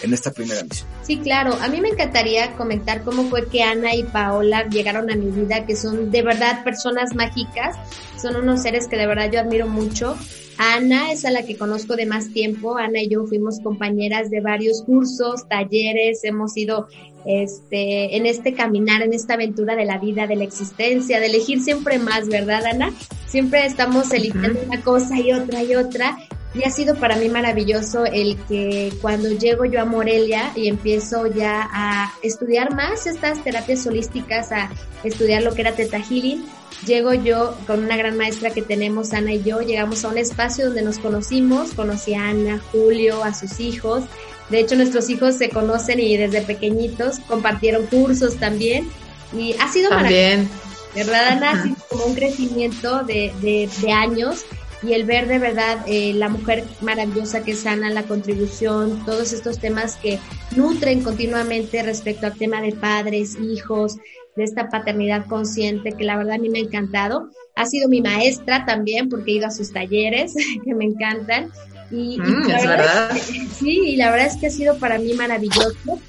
en 0.01 0.13
esta 0.13 0.32
primera 0.32 0.62
misión. 0.63 0.89
Sí, 1.03 1.17
claro. 1.17 1.53
A 1.62 1.70
mí 1.70 1.79
me 1.79 1.89
encantaría 1.89 2.53
comentar 2.55 3.03
cómo 3.03 3.24
fue 3.29 3.48
que 3.48 3.63
Ana 3.63 3.96
y 3.96 4.03
Paola 4.03 4.67
llegaron 4.67 5.10
a 5.10 5.15
mi 5.15 5.32
vida, 5.32 5.65
que 5.65 5.75
son 5.75 6.12
de 6.12 6.22
verdad 6.22 6.63
personas 6.63 7.15
mágicas. 7.15 7.77
Son 8.22 8.36
unos 8.36 8.62
seres 8.62 8.88
que 8.88 8.98
de 8.98 9.08
verdad 9.08 9.29
yo 9.32 9.39
admiro 9.39 9.67
mucho. 9.67 10.17
Ana 10.57 11.12
es 11.12 11.25
a 11.25 11.31
la 11.31 11.43
que 11.43 11.57
conozco 11.57 11.95
de 11.95 12.05
más 12.05 12.31
tiempo. 12.31 12.77
Ana 12.77 13.01
y 13.01 13.10
yo 13.10 13.25
fuimos 13.25 13.60
compañeras 13.60 14.29
de 14.29 14.41
varios 14.41 14.83
cursos, 14.83 15.48
talleres, 15.48 16.24
hemos 16.24 16.55
ido 16.57 16.88
este, 17.25 18.17
en 18.17 18.25
este 18.25 18.53
caminar, 18.53 19.01
en 19.01 19.13
esta 19.13 19.36
aventura 19.36 19.75
de 19.75 19.86
la 19.86 19.98
vida, 19.98 20.27
de 20.27 20.36
la 20.36 20.43
existencia, 20.43 21.19
de 21.19 21.27
elegir 21.27 21.62
siempre 21.62 22.00
más, 22.00 22.27
¿verdad, 22.27 22.65
Ana? 22.65 22.93
Siempre 23.27 23.65
estamos 23.65 24.12
eligiendo 24.12 24.60
una 24.65 24.81
cosa 24.81 25.19
y 25.19 25.31
otra 25.31 25.63
y 25.63 25.75
otra. 25.75 26.17
Y 26.53 26.63
ha 26.63 26.69
sido 26.69 26.95
para 26.95 27.15
mí 27.15 27.29
maravilloso 27.29 28.05
el 28.05 28.38
que 28.48 28.93
cuando 29.01 29.29
llego 29.29 29.65
yo 29.65 29.81
a 29.81 29.86
Morelia 29.86 30.51
y 30.55 30.67
empiezo 30.67 31.25
ya 31.25 31.67
a 31.72 32.13
estudiar 32.22 32.75
más 32.75 33.07
estas 33.07 33.43
terapias 33.43 33.86
holísticas, 33.88 34.51
a 34.51 34.69
estudiar 35.03 35.41
lo 35.41 35.55
que 35.55 35.62
era 35.62 35.72
Teta 35.72 36.00
Healing, 36.00 36.45
llego 36.86 37.13
yo 37.13 37.57
con 37.65 37.83
una 37.83 37.98
gran 37.98 38.17
maestra 38.17 38.51
que 38.51 38.62
tenemos, 38.62 39.13
Ana 39.13 39.33
y 39.33 39.41
yo, 39.41 39.62
llegamos 39.62 40.05
a 40.05 40.10
un 40.10 40.17
espacio 40.19 40.65
donde 40.65 40.83
nos 40.83 41.00
conocimos, 41.00 41.72
conocí 41.74 42.13
a 42.13 42.29
Ana, 42.29 42.62
Julio, 42.72 43.24
a 43.24 43.33
sus 43.33 43.60
hijos, 43.60 44.03
de 44.50 44.60
hecho, 44.60 44.75
nuestros 44.75 45.10
hijos 45.10 45.36
se 45.36 45.50
conocen 45.50 46.00
y 46.00 46.17
desde 46.17 46.41
pequeñitos 46.41 47.19
compartieron 47.22 47.86
cursos 47.88 48.36
también. 48.38 48.89
Y 49.36 49.55
ha 49.60 49.72
sido 49.72 49.89
también. 49.89 50.50
¿Verdad, 50.93 51.27
Ana? 51.29 51.51
Ha 51.51 51.63
sido 51.63 51.75
como 51.89 52.05
un 52.05 52.13
crecimiento 52.13 53.03
de, 53.03 53.33
de, 53.41 53.69
de 53.81 53.91
años 53.91 54.45
y 54.84 54.94
el 54.94 55.06
ver 55.06 55.28
de 55.28 55.40
verdad 55.40 55.80
eh, 55.88 56.13
la 56.13 56.30
mujer 56.30 56.63
maravillosa 56.82 57.44
que 57.44 57.52
es 57.52 57.66
Ana, 57.66 57.90
la 57.90 58.04
contribución, 58.04 59.04
todos 59.06 59.32
estos 59.34 59.60
temas 59.60 59.96
que 59.96 60.20
nutren 60.56 61.04
continuamente 61.04 61.82
respecto 61.84 62.28
al 62.28 62.38
tema 62.38 62.62
de 62.62 62.74
padres, 62.74 63.38
hijos, 63.40 63.98
de 64.36 64.44
esta 64.44 64.70
paternidad 64.70 65.25
consciente 65.28 65.92
que 65.92 66.04
la 66.04 66.18
verdad 66.18 66.36
a 66.36 66.40
mí 66.40 66.50
me 66.50 66.60
ha 66.60 66.63
encantado. 66.63 67.30
Ha 67.56 67.66
sido 67.66 67.88
mi 67.88 68.02
maestra 68.02 68.66
también 68.66 69.10
porque 69.10 69.32
he 69.32 69.36
ido 69.36 69.48
a 69.48 69.52
sus 69.52 69.72
talleres 69.72 70.34
que 70.66 70.74
me 70.74 70.86
encantan. 70.86 71.52
Y, 71.92 72.18
mm, 72.20 72.50
es 72.50 72.68
verdad. 72.68 73.12
sí, 73.60 73.82
y 73.86 73.96
la 73.96 74.10
verdad 74.10 74.28
es 74.28 74.38
que 74.38 74.48
ha 74.48 74.52
sido 74.52 74.78
para 74.80 74.98
mí 74.98 75.13
maravilloso. 75.13 76.00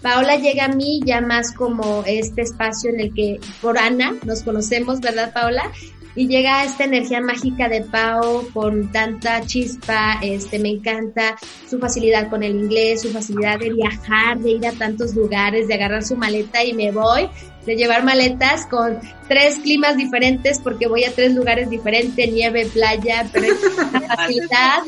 Paola 0.00 0.36
llega 0.36 0.66
a 0.66 0.68
mí 0.68 1.00
ya 1.04 1.20
más 1.20 1.52
como 1.52 2.02
este 2.06 2.42
espacio 2.42 2.90
en 2.90 3.00
el 3.00 3.14
que 3.14 3.40
por 3.62 3.78
Ana 3.78 4.14
nos 4.24 4.42
conocemos, 4.42 5.00
¿verdad, 5.00 5.32
Paola? 5.32 5.70
Y 6.16 6.28
llega 6.28 6.64
esta 6.64 6.84
energía 6.84 7.20
mágica 7.20 7.68
de 7.68 7.80
Pao 7.80 8.46
con 8.52 8.92
tanta 8.92 9.44
chispa, 9.44 10.20
este, 10.22 10.60
me 10.60 10.70
encanta 10.70 11.36
su 11.68 11.78
facilidad 11.78 12.30
con 12.30 12.44
el 12.44 12.54
inglés, 12.54 13.02
su 13.02 13.10
facilidad 13.10 13.58
de 13.58 13.72
viajar, 13.72 14.38
de 14.38 14.50
ir 14.52 14.66
a 14.66 14.72
tantos 14.72 15.14
lugares, 15.16 15.66
de 15.66 15.74
agarrar 15.74 16.04
su 16.04 16.16
maleta 16.16 16.62
y 16.62 16.72
me 16.72 16.92
voy, 16.92 17.28
de 17.66 17.74
llevar 17.74 18.04
maletas 18.04 18.66
con 18.66 19.00
tres 19.26 19.58
climas 19.58 19.96
diferentes 19.96 20.60
porque 20.60 20.86
voy 20.86 21.04
a 21.04 21.12
tres 21.12 21.34
lugares 21.34 21.68
diferentes, 21.68 22.32
nieve, 22.32 22.66
playa, 22.66 23.28
pero 23.32 23.46
es 23.46 23.58
facilidad, 24.06 24.82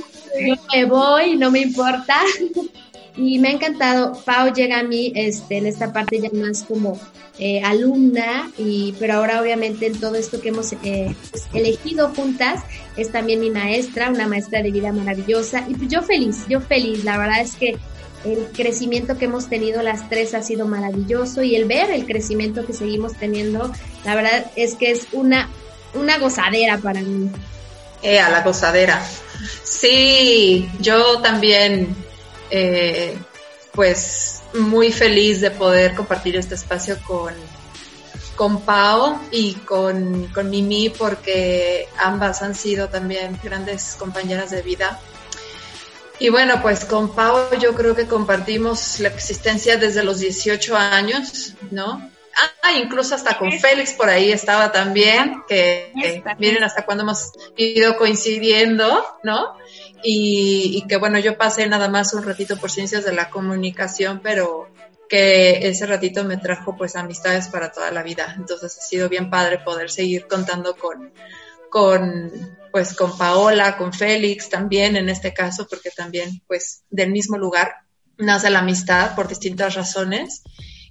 yo 0.46 0.54
me 0.72 0.84
voy, 0.84 1.36
no 1.36 1.50
me 1.50 1.60
importa. 1.60 2.20
Y 3.16 3.38
me 3.38 3.48
ha 3.48 3.52
encantado, 3.52 4.12
Pau 4.24 4.52
llega 4.52 4.78
a 4.78 4.82
mí 4.82 5.12
este, 5.14 5.58
en 5.58 5.66
esta 5.66 5.92
parte 5.92 6.20
ya 6.20 6.28
más 6.32 6.64
como 6.64 6.98
eh, 7.38 7.62
alumna, 7.62 8.50
y, 8.58 8.94
pero 8.98 9.14
ahora 9.14 9.40
obviamente 9.40 9.86
en 9.86 9.98
todo 9.98 10.16
esto 10.16 10.40
que 10.40 10.50
hemos 10.50 10.72
eh, 10.72 11.14
pues, 11.30 11.46
elegido 11.52 12.10
juntas, 12.14 12.62
es 12.96 13.12
también 13.12 13.40
mi 13.40 13.50
maestra, 13.50 14.10
una 14.10 14.26
maestra 14.26 14.62
de 14.62 14.70
vida 14.70 14.92
maravillosa, 14.92 15.66
y 15.68 15.74
pues 15.74 15.90
yo 15.90 16.02
feliz, 16.02 16.44
yo 16.48 16.60
feliz, 16.60 17.04
la 17.04 17.18
verdad 17.18 17.40
es 17.40 17.56
que 17.56 17.76
el 18.24 18.48
crecimiento 18.52 19.16
que 19.18 19.26
hemos 19.26 19.48
tenido 19.48 19.82
las 19.82 20.08
tres 20.08 20.34
ha 20.34 20.42
sido 20.42 20.66
maravilloso 20.66 21.42
y 21.42 21.54
el 21.54 21.66
ver 21.66 21.90
el 21.90 22.06
crecimiento 22.06 22.66
que 22.66 22.72
seguimos 22.72 23.14
teniendo, 23.14 23.72
la 24.04 24.14
verdad 24.14 24.50
es 24.56 24.74
que 24.74 24.90
es 24.90 25.06
una, 25.12 25.48
una 25.94 26.18
gozadera 26.18 26.78
para 26.78 27.00
mí. 27.02 27.30
Eh, 28.02 28.18
a 28.18 28.30
la 28.30 28.42
gozadera. 28.42 29.02
Sí, 29.62 30.68
yo 30.80 31.20
también 31.20 31.94
eh, 32.50 33.18
pues 33.72 34.42
muy 34.54 34.92
feliz 34.92 35.40
de 35.40 35.50
poder 35.50 35.94
compartir 35.94 36.36
este 36.36 36.54
espacio 36.54 36.98
con, 37.06 37.34
con 38.34 38.62
Pau 38.62 39.18
y 39.30 39.54
con, 39.54 40.28
con 40.28 40.50
Mimi 40.50 40.90
porque 40.90 41.88
ambas 41.98 42.42
han 42.42 42.54
sido 42.54 42.88
también 42.88 43.38
grandes 43.42 43.96
compañeras 43.98 44.50
de 44.50 44.62
vida. 44.62 45.00
Y 46.18 46.30
bueno, 46.30 46.62
pues 46.62 46.86
con 46.86 47.14
Pau 47.14 47.48
yo 47.60 47.74
creo 47.74 47.94
que 47.94 48.06
compartimos 48.06 49.00
la 49.00 49.08
existencia 49.08 49.76
desde 49.76 50.02
los 50.02 50.18
18 50.20 50.76
años, 50.76 51.52
¿no? 51.70 52.10
Ah, 52.62 52.72
incluso 52.72 53.14
hasta 53.14 53.38
con 53.38 53.50
Félix 53.52 53.92
por 53.92 54.08
ahí 54.08 54.30
estaba 54.30 54.70
también, 54.70 55.42
que, 55.48 55.92
que 55.94 56.22
miren 56.38 56.64
hasta 56.64 56.84
cuándo 56.84 57.02
hemos 57.04 57.32
ido 57.56 57.96
coincidiendo, 57.96 59.04
¿no? 59.22 59.56
Y, 60.08 60.84
que 60.86 60.98
bueno, 60.98 61.18
yo 61.18 61.36
pasé 61.36 61.66
nada 61.66 61.88
más 61.88 62.14
un 62.14 62.22
ratito 62.22 62.56
por 62.58 62.70
ciencias 62.70 63.04
de 63.04 63.12
la 63.12 63.28
comunicación, 63.28 64.20
pero 64.22 64.68
que 65.08 65.66
ese 65.68 65.84
ratito 65.84 66.22
me 66.22 66.36
trajo 66.36 66.76
pues 66.76 66.94
amistades 66.94 67.48
para 67.48 67.72
toda 67.72 67.90
la 67.90 68.04
vida. 68.04 68.34
Entonces 68.36 68.78
ha 68.78 68.82
sido 68.82 69.08
bien 69.08 69.30
padre 69.30 69.58
poder 69.58 69.90
seguir 69.90 70.28
contando 70.28 70.76
con, 70.76 71.12
con 71.70 72.30
pues 72.70 72.94
con 72.94 73.18
Paola, 73.18 73.76
con 73.76 73.92
Félix 73.92 74.48
también 74.48 74.96
en 74.96 75.08
este 75.08 75.34
caso, 75.34 75.66
porque 75.68 75.90
también 75.90 76.40
pues 76.46 76.84
del 76.88 77.10
mismo 77.10 77.36
lugar 77.36 77.74
nace 78.16 78.48
la 78.48 78.60
amistad 78.60 79.16
por 79.16 79.26
distintas 79.26 79.74
razones. 79.74 80.44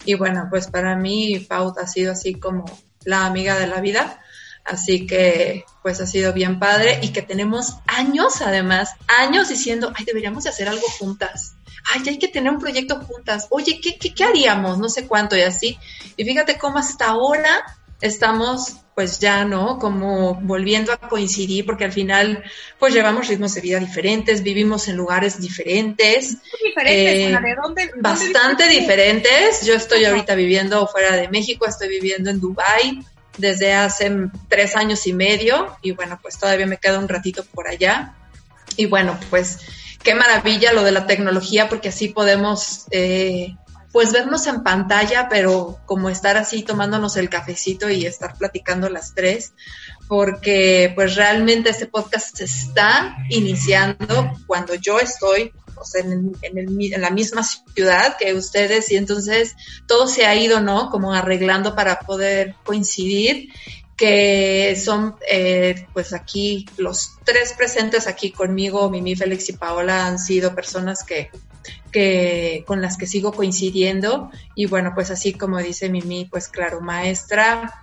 Y 0.04 0.16
bueno, 0.16 0.48
pues 0.50 0.68
para 0.68 0.98
mí 0.98 1.40
Pau 1.48 1.74
ha 1.82 1.88
sido 1.88 2.12
así 2.12 2.36
como 2.36 2.66
la 3.06 3.26
amiga 3.26 3.58
de 3.58 3.68
la 3.68 3.80
vida. 3.80 4.20
Así 4.66 5.06
que 5.06 5.64
pues 5.84 6.02
ha 6.02 6.08
sido 6.08 6.34
bien 6.34 6.58
padre 6.58 7.00
y 7.04 7.10
que 7.10 7.22
tenemos 7.22 7.76
años 7.86 8.42
además, 8.42 8.90
años 9.08 9.50
diciendo, 9.50 9.94
ay, 9.96 10.06
deberíamos 10.06 10.44
de 10.44 10.50
hacer 10.50 10.68
algo 10.68 10.88
juntas. 11.00 11.54
Ay, 11.94 12.02
hay 12.08 12.18
que 12.18 12.28
tener 12.28 12.52
un 12.52 12.60
proyecto 12.60 13.00
juntas. 13.00 13.46
Oye, 13.52 13.80
¿qué, 13.80 13.98
qué, 14.00 14.12
qué 14.14 14.24
haríamos? 14.24 14.80
No 14.80 14.90
sé 14.90 15.08
cuánto 15.08 15.38
y 15.38 15.42
así. 15.42 15.78
Y 16.18 16.26
fíjate 16.26 16.58
cómo 16.58 16.80
hasta 16.80 17.06
ahora 17.06 17.64
estamos 18.02 18.78
pues 18.96 19.20
ya, 19.20 19.44
¿no? 19.44 19.78
Como 19.78 20.36
volviendo 20.36 20.94
a 20.94 20.98
coincidir, 20.98 21.66
porque 21.66 21.84
al 21.84 21.92
final, 21.92 22.44
pues 22.80 22.94
llevamos 22.94 23.28
ritmos 23.28 23.54
de 23.54 23.60
vida 23.60 23.78
diferentes, 23.78 24.42
vivimos 24.42 24.88
en 24.88 24.96
lugares 24.96 25.40
diferentes. 25.40 26.38
Diferentes, 26.64 27.32
eh, 27.32 27.40
¿de 27.44 27.56
dónde? 27.62 27.92
Bastante 27.98 28.70
diferentes. 28.70 29.66
Yo 29.66 29.74
estoy 29.74 30.06
ahorita 30.06 30.34
viviendo 30.34 30.88
fuera 30.88 31.18
de 31.18 31.28
México, 31.28 31.68
estoy 31.68 31.90
viviendo 31.90 32.30
en 32.30 32.40
Dubai 32.40 33.06
desde 33.38 33.74
hace 33.74 34.12
tres 34.50 34.76
años 34.76 35.06
y 35.08 35.14
medio 35.14 35.76
y 35.82 35.92
bueno, 35.92 36.20
pues 36.22 36.38
todavía 36.38 36.68
me 36.68 36.78
queda 36.78 37.00
un 37.00 37.10
ratito 37.10 37.44
por 37.44 37.68
allá. 37.68 38.16
Y 38.78 38.88
bueno, 38.88 39.18
pues 39.30 39.60
qué 40.04 40.16
maravilla 40.16 40.74
lo 40.74 40.84
de 40.84 40.92
la 40.92 41.08
tecnología 41.08 41.70
porque 41.70 41.90
así 41.90 42.10
podemos 42.10 42.86
eh, 42.92 43.56
pues 43.96 44.12
vernos 44.12 44.46
en 44.48 44.62
pantalla, 44.62 45.30
pero 45.30 45.80
como 45.86 46.10
estar 46.10 46.36
así 46.36 46.64
tomándonos 46.64 47.16
el 47.16 47.30
cafecito 47.30 47.90
y 47.90 48.06
estar 48.06 48.38
platicando 48.38 48.90
las 48.90 49.14
tres, 49.16 49.54
porque 50.10 50.92
pues 50.96 51.16
realmente 51.16 51.70
este 51.70 51.88
podcast 51.88 52.36
se 52.36 52.44
está 52.44 53.16
iniciando 53.30 54.34
cuando 54.48 54.76
yo 54.76 55.00
estoy 55.00 55.54
en, 55.96 56.36
en, 56.42 57.02
la 57.02 57.10
misma 57.10 57.44
ciudad 57.44 58.18
que 58.18 58.34
ustedes 58.34 58.92
y 58.92 58.98
entonces 58.98 59.56
todo 59.88 60.08
se 60.08 60.26
ha 60.26 60.36
ido, 60.36 60.62
¿no? 60.62 60.90
Como 60.90 61.14
arreglando 61.14 61.76
para 61.76 62.00
poder 62.00 62.56
coincidir 62.64 63.50
que 63.96 64.76
son 64.76 65.16
eh, 65.30 65.88
pues 65.94 66.14
aquí 66.14 66.66
los 66.78 67.18
tres 67.24 67.54
presentes 67.54 68.08
aquí 68.08 68.32
conmigo, 68.32 68.90
Mimi, 68.90 69.16
Félix 69.16 69.50
y 69.50 69.54
Paola 69.54 70.06
han 70.06 70.20
sido 70.20 70.54
personas 70.54 71.04
que, 71.04 71.30
que 71.92 72.64
con 72.68 72.82
las 72.82 72.98
que 72.98 73.08
sigo 73.08 73.32
coincidiendo. 73.32 74.32
Y 74.54 74.66
bueno 74.66 74.92
pues 74.94 75.12
así 75.12 75.34
como 75.34 75.60
dice 75.60 75.90
Mimi 75.90 76.26
pues 76.26 76.50
claro 76.50 76.82
maestra 76.82 77.82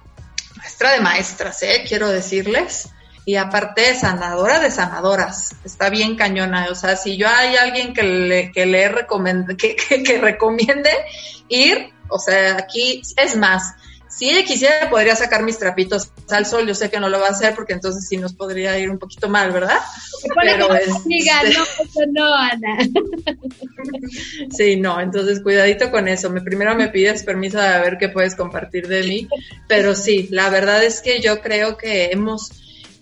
maestra 0.56 0.92
de 0.92 1.00
maestras 1.00 1.62
eh 1.62 1.84
quiero 1.88 2.08
decirles 2.11 2.90
y 3.25 3.37
aparte 3.37 3.95
sanadora 3.95 4.59
de 4.59 4.71
sanadoras, 4.71 5.55
está 5.64 5.91
bien 5.91 6.17
cañona, 6.17 6.67
o 6.71 6.75
sea, 6.75 6.97
si 6.97 7.17
yo 7.17 7.29
hay 7.29 7.57
alguien 7.57 7.95
que 7.95 8.02
le, 8.02 8.52
que 8.52 8.67
le 8.67 8.88
recomende, 8.88 9.57
que, 9.57 9.76
que, 9.76 10.19
recomiende 10.19 10.91
ir, 11.49 11.93
o 12.09 12.19
sea, 12.19 12.57
aquí 12.57 13.02
es 13.17 13.37
más, 13.37 13.75
si 14.09 14.29
ella 14.29 14.45
quisiera, 14.45 14.91
podría 14.91 15.17
sacar 15.17 15.43
mis 15.43 15.59
trapitos 15.59 16.12
al 16.29 16.45
sol. 16.45 16.67
Yo 16.67 16.75
sé 16.75 16.91
que 16.91 17.00
no 17.00 17.09
lo 17.09 17.19
va 17.19 17.29
a 17.29 17.31
hacer 17.31 17.55
porque 17.55 17.73
entonces 17.73 18.07
sí 18.07 18.19
nos 18.19 18.35
podría 18.35 18.79
ir 18.79 18.91
un 18.91 18.99
poquito 18.99 19.29
mal, 19.29 19.50
¿verdad? 19.52 19.79
Pero 20.41 20.75
es, 20.75 20.95
amiga, 20.95 21.43
no, 22.12 22.35
Ana. 22.35 22.79
Sí, 24.50 24.76
no, 24.76 25.00
entonces 25.00 25.41
cuidadito 25.43 25.91
con 25.91 26.09
eso. 26.09 26.29
Me, 26.31 26.43
primero 26.43 26.75
me 26.75 26.88
pides 26.88 27.23
permiso 27.23 27.59
de 27.59 27.81
ver 27.81 27.97
qué 27.99 28.11
puedes 28.11 28.35
compartir 28.35 28.87
de 28.87 29.02
mí, 29.02 29.29
pero 29.67 29.95
sí, 29.95 30.29
la 30.31 30.50
verdad 30.50 30.85
es 30.85 31.00
que 31.00 31.21
yo 31.21 31.41
creo 31.41 31.76
que 31.76 32.11
hemos 32.12 32.50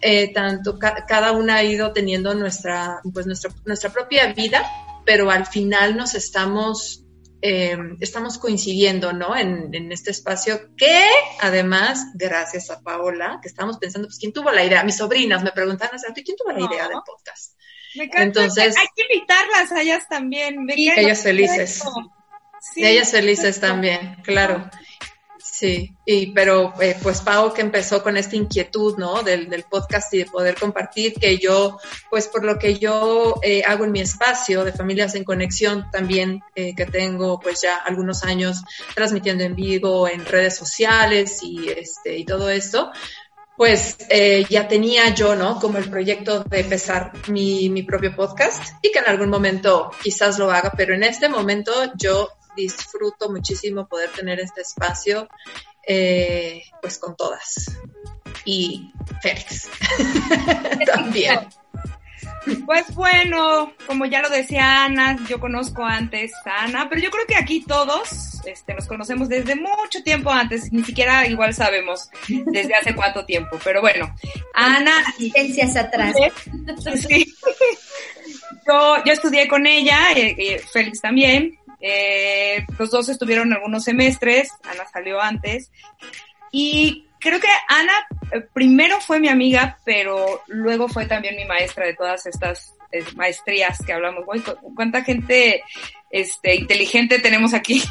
eh, 0.00 0.32
tanto 0.32 0.78
cada 0.78 1.32
una 1.32 1.56
ha 1.56 1.64
ido 1.64 1.92
teniendo 1.92 2.34
nuestra, 2.34 3.00
pues 3.12 3.26
nuestra, 3.26 3.50
nuestra 3.64 3.90
propia 3.90 4.32
vida, 4.32 4.64
pero 5.04 5.30
al 5.30 5.46
final 5.46 5.96
nos 5.96 6.14
estamos 6.14 7.04
eh, 7.42 7.76
estamos 8.00 8.36
coincidiendo, 8.36 9.12
¿no? 9.14 9.34
En, 9.34 9.90
este 9.92 10.10
espacio 10.10 10.74
que, 10.76 11.02
además, 11.40 12.08
gracias 12.14 12.70
a 12.70 12.82
Paola, 12.82 13.38
que 13.40 13.48
estamos 13.48 13.78
pensando, 13.78 14.08
pues, 14.08 14.18
¿quién 14.18 14.32
tuvo 14.32 14.50
la 14.50 14.62
idea? 14.62 14.84
Mis 14.84 14.96
sobrinas 14.96 15.42
me 15.42 15.52
preguntan, 15.52 15.88
¿quién 16.14 16.36
tuvo 16.36 16.52
la 16.52 16.60
idea 16.60 16.88
del 16.88 16.98
podcast? 17.04 17.54
Me 17.94 18.04
encanta. 18.04 18.44
Entonces, 18.44 18.76
hay 18.76 18.86
que 18.94 19.02
invitarlas 19.10 19.72
a 19.72 19.80
ellas 19.80 20.04
también. 20.08 20.66
ellas 20.68 21.22
felices. 21.22 21.82
Sí. 22.74 22.84
Ellas 22.84 23.10
felices 23.10 23.58
también, 23.58 24.16
claro. 24.22 24.70
Sí, 25.60 25.94
y 26.06 26.28
pero 26.28 26.72
eh, 26.80 26.96
pues 27.02 27.20
Pau 27.20 27.52
que 27.52 27.60
empezó 27.60 28.02
con 28.02 28.16
esta 28.16 28.34
inquietud, 28.34 28.96
¿no? 28.96 29.22
Del, 29.22 29.62
podcast 29.68 30.14
y 30.14 30.20
de 30.20 30.24
poder 30.24 30.54
compartir, 30.54 31.12
que 31.12 31.36
yo, 31.36 31.78
pues 32.08 32.28
por 32.28 32.46
lo 32.46 32.58
que 32.58 32.78
yo 32.78 33.38
eh, 33.42 33.62
hago 33.66 33.84
en 33.84 33.92
mi 33.92 34.00
espacio 34.00 34.64
de 34.64 34.72
Familias 34.72 35.14
en 35.16 35.24
Conexión, 35.24 35.90
también 35.92 36.40
eh, 36.54 36.74
que 36.74 36.86
tengo 36.86 37.38
pues 37.38 37.60
ya 37.60 37.76
algunos 37.76 38.24
años 38.24 38.62
transmitiendo 38.94 39.44
en 39.44 39.54
vivo 39.54 40.08
en 40.08 40.24
redes 40.24 40.56
sociales 40.56 41.40
y, 41.42 41.68
este, 41.68 42.16
y 42.16 42.24
todo 42.24 42.48
esto, 42.48 42.90
pues 43.58 43.98
eh, 44.08 44.46
ya 44.48 44.66
tenía 44.66 45.14
yo, 45.14 45.36
¿no? 45.36 45.60
Como 45.60 45.76
el 45.76 45.90
proyecto 45.90 46.42
de 46.42 46.60
empezar 46.60 47.12
mi, 47.28 47.68
mi 47.68 47.82
propio 47.82 48.16
podcast 48.16 48.62
y 48.80 48.90
que 48.90 49.00
en 49.00 49.08
algún 49.08 49.28
momento 49.28 49.90
quizás 50.02 50.38
lo 50.38 50.50
haga, 50.50 50.72
pero 50.74 50.94
en 50.94 51.02
este 51.02 51.28
momento 51.28 51.70
yo 51.98 52.30
disfruto 52.56 53.30
muchísimo 53.30 53.86
poder 53.86 54.10
tener 54.10 54.40
este 54.40 54.62
espacio, 54.62 55.28
eh, 55.86 56.62
pues 56.80 56.98
con 56.98 57.16
todas. 57.16 57.76
Y 58.44 58.92
Félix 59.22 59.68
también. 60.86 61.48
Pues 62.64 62.94
bueno, 62.94 63.72
como 63.86 64.06
ya 64.06 64.22
lo 64.22 64.30
decía 64.30 64.84
Ana, 64.84 65.18
yo 65.28 65.38
conozco 65.38 65.84
antes 65.84 66.32
a 66.46 66.64
Ana, 66.64 66.88
pero 66.88 67.02
yo 67.02 67.10
creo 67.10 67.26
que 67.26 67.36
aquí 67.36 67.62
todos 67.66 68.40
este, 68.46 68.74
nos 68.74 68.86
conocemos 68.86 69.28
desde 69.28 69.56
mucho 69.56 70.02
tiempo 70.02 70.30
antes, 70.30 70.72
ni 70.72 70.82
siquiera 70.82 71.26
igual 71.26 71.52
sabemos 71.52 72.08
desde 72.28 72.74
hace 72.74 72.94
cuánto 72.94 73.26
tiempo, 73.26 73.58
pero 73.62 73.82
bueno, 73.82 74.14
Ana... 74.54 75.00
Asistencias 75.06 75.76
atrás. 75.76 76.16
Yo, 78.66 78.96
yo 79.04 79.12
estudié 79.12 79.48
con 79.48 79.66
ella, 79.66 80.12
eh, 80.14 80.36
eh, 80.38 80.58
Félix 80.72 81.00
también, 81.00 81.58
eh, 81.80 82.64
los 82.78 82.90
dos 82.90 83.08
estuvieron 83.08 83.52
algunos 83.52 83.84
semestres, 83.84 84.50
Ana 84.64 84.86
salió 84.92 85.20
antes. 85.20 85.70
Y 86.52 87.06
creo 87.18 87.40
que 87.40 87.48
Ana 87.68 87.92
eh, 88.32 88.40
primero 88.52 89.00
fue 89.00 89.20
mi 89.20 89.28
amiga, 89.28 89.78
pero 89.84 90.42
luego 90.48 90.88
fue 90.88 91.06
también 91.06 91.36
mi 91.36 91.44
maestra 91.44 91.86
de 91.86 91.94
todas 91.94 92.26
estas 92.26 92.74
eh, 92.92 93.04
maestrías 93.14 93.78
que 93.84 93.92
hablamos. 93.92 94.24
¿Cuánta 94.74 95.04
gente 95.04 95.62
este, 96.10 96.56
inteligente 96.56 97.18
tenemos 97.18 97.54
aquí? 97.54 97.82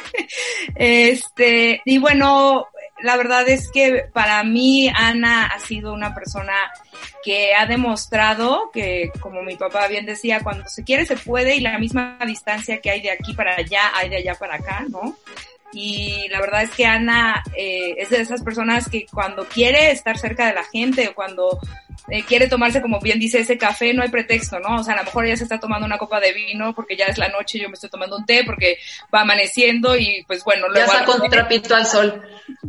este, 0.74 1.80
y 1.84 1.98
bueno, 1.98 2.66
la 3.02 3.16
verdad 3.16 3.48
es 3.48 3.70
que 3.70 4.06
para 4.12 4.42
mí 4.42 4.90
Ana 4.94 5.46
ha 5.46 5.60
sido 5.60 5.92
una 5.92 6.14
persona 6.14 6.54
que 7.22 7.54
ha 7.54 7.66
demostrado 7.66 8.70
que, 8.72 9.10
como 9.20 9.42
mi 9.42 9.56
papá 9.56 9.86
bien 9.88 10.06
decía, 10.06 10.40
cuando 10.42 10.68
se 10.68 10.84
quiere 10.84 11.04
se 11.04 11.16
puede 11.16 11.56
y 11.56 11.60
la 11.60 11.78
misma 11.78 12.18
distancia 12.26 12.80
que 12.80 12.90
hay 12.90 13.02
de 13.02 13.10
aquí 13.10 13.34
para 13.34 13.56
allá, 13.56 13.92
hay 13.94 14.08
de 14.08 14.16
allá 14.16 14.34
para 14.34 14.56
acá, 14.56 14.84
¿no? 14.88 15.16
Y 15.72 16.28
la 16.30 16.40
verdad 16.40 16.62
es 16.62 16.70
que 16.70 16.86
Ana 16.86 17.42
eh, 17.54 17.96
es 17.98 18.10
de 18.10 18.20
esas 18.20 18.42
personas 18.42 18.88
que 18.88 19.04
cuando 19.12 19.44
quiere 19.44 19.90
estar 19.90 20.16
cerca 20.16 20.46
de 20.46 20.54
la 20.54 20.64
gente 20.64 21.08
o 21.08 21.14
cuando 21.14 21.60
eh, 22.08 22.22
quiere 22.22 22.48
tomarse, 22.48 22.80
como 22.80 23.00
bien 23.00 23.18
dice, 23.18 23.40
ese 23.40 23.58
café, 23.58 23.92
no 23.92 24.02
hay 24.02 24.08
pretexto, 24.08 24.60
¿no? 24.60 24.76
O 24.76 24.84
sea, 24.84 24.94
a 24.94 24.98
lo 24.98 25.04
mejor 25.04 25.26
ella 25.26 25.36
se 25.36 25.42
está 25.42 25.58
tomando 25.58 25.84
una 25.84 25.98
copa 25.98 26.20
de 26.20 26.32
vino 26.32 26.72
porque 26.72 26.96
ya 26.96 27.06
es 27.06 27.18
la 27.18 27.28
noche 27.28 27.58
y 27.58 27.62
yo 27.62 27.68
me 27.68 27.74
estoy 27.74 27.90
tomando 27.90 28.16
un 28.16 28.24
té 28.24 28.44
porque 28.44 28.78
va 29.14 29.22
amaneciendo 29.22 29.96
y 29.96 30.24
pues 30.26 30.44
bueno. 30.44 30.68
Luego 30.68 30.92
ya 30.92 31.00
está 31.00 31.04
con 31.04 31.28
trapito 31.28 31.74
al 31.74 31.86
sol. 31.86 32.22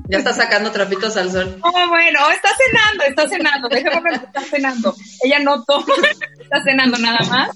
Ya 0.10 0.20
está 0.20 0.34
sacando 0.34 0.72
trapitos 0.72 1.18
al 1.18 1.32
sol. 1.32 1.60
Oh, 1.62 1.88
bueno, 1.90 2.20
está 2.32 2.50
cenando, 2.56 3.04
está 3.06 3.28
cenando. 3.28 3.70
Déjame 3.70 4.02
ver, 4.02 4.14
está 4.24 4.42
cenando. 4.42 4.96
Ella 5.24 5.40
no 5.40 5.64
toma, 5.64 5.86
está 6.40 6.64
cenando 6.64 6.98
nada 6.98 7.20
más. 7.30 7.50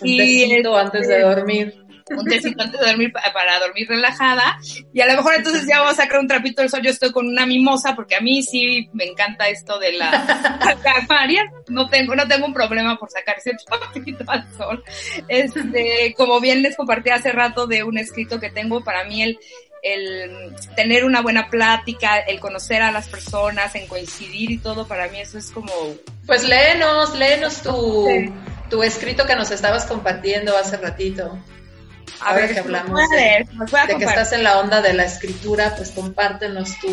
Un 0.00 0.08
y 0.08 0.62
antes 0.66 1.08
de 1.08 1.20
dormir 1.20 1.88
un 2.16 2.24
tecito 2.24 2.62
antes 2.62 2.80
de 2.80 2.86
dormir 2.86 3.12
para 3.12 3.58
dormir 3.60 3.88
relajada. 3.88 4.58
Y 4.92 5.00
a 5.00 5.06
lo 5.06 5.14
mejor 5.14 5.34
entonces 5.34 5.66
ya 5.68 5.80
vamos 5.80 5.98
a 5.98 6.02
sacar 6.02 6.20
un 6.20 6.28
trapito 6.28 6.62
del 6.62 6.70
sol. 6.70 6.80
Yo 6.82 6.90
estoy 6.90 7.12
con 7.12 7.26
una 7.26 7.46
mimosa 7.46 7.94
porque 7.94 8.16
a 8.16 8.20
mí 8.20 8.42
sí 8.42 8.88
me 8.92 9.04
encanta 9.04 9.48
esto 9.48 9.78
de 9.78 9.92
la 9.92 10.66
María. 11.08 11.42
No 11.68 11.88
tengo, 11.88 12.14
no 12.14 12.26
tengo 12.26 12.46
un 12.46 12.54
problema 12.54 12.96
por 12.96 13.10
sacar 13.10 13.38
ese 13.38 13.52
trapito 13.66 14.24
al 14.26 14.50
sol. 14.54 14.82
Este, 15.28 16.14
como 16.16 16.40
bien 16.40 16.62
les 16.62 16.76
compartí 16.76 17.10
hace 17.10 17.32
rato 17.32 17.66
de 17.66 17.82
un 17.82 17.98
escrito 17.98 18.40
que 18.40 18.50
tengo, 18.50 18.82
para 18.82 19.04
mí 19.04 19.22
el, 19.22 19.38
el 19.82 20.54
tener 20.76 21.04
una 21.04 21.22
buena 21.22 21.48
plática, 21.48 22.18
el 22.18 22.40
conocer 22.40 22.82
a 22.82 22.90
las 22.90 23.08
personas, 23.08 23.74
en 23.74 23.86
coincidir 23.86 24.50
y 24.50 24.58
todo, 24.58 24.86
para 24.86 25.08
mí 25.08 25.20
eso 25.20 25.38
es 25.38 25.50
como... 25.50 25.72
Pues 26.26 26.44
léenos, 26.44 27.16
léenos 27.16 27.62
tu, 27.62 28.06
tu 28.68 28.82
escrito 28.82 29.26
que 29.26 29.36
nos 29.36 29.50
estabas 29.50 29.86
compartiendo 29.86 30.56
hace 30.56 30.76
ratito. 30.76 31.38
A 32.20 32.34
ver, 32.34 32.52
que 32.52 32.60
hablamos 32.60 33.00
de, 33.10 33.46
que 33.96 34.04
estás 34.04 34.32
en 34.32 34.42
la 34.42 34.58
onda 34.58 34.82
de 34.82 34.92
la 34.92 35.04
escritura, 35.04 35.74
pues 35.76 35.90
compártenos 35.90 36.78
tu, 36.80 36.88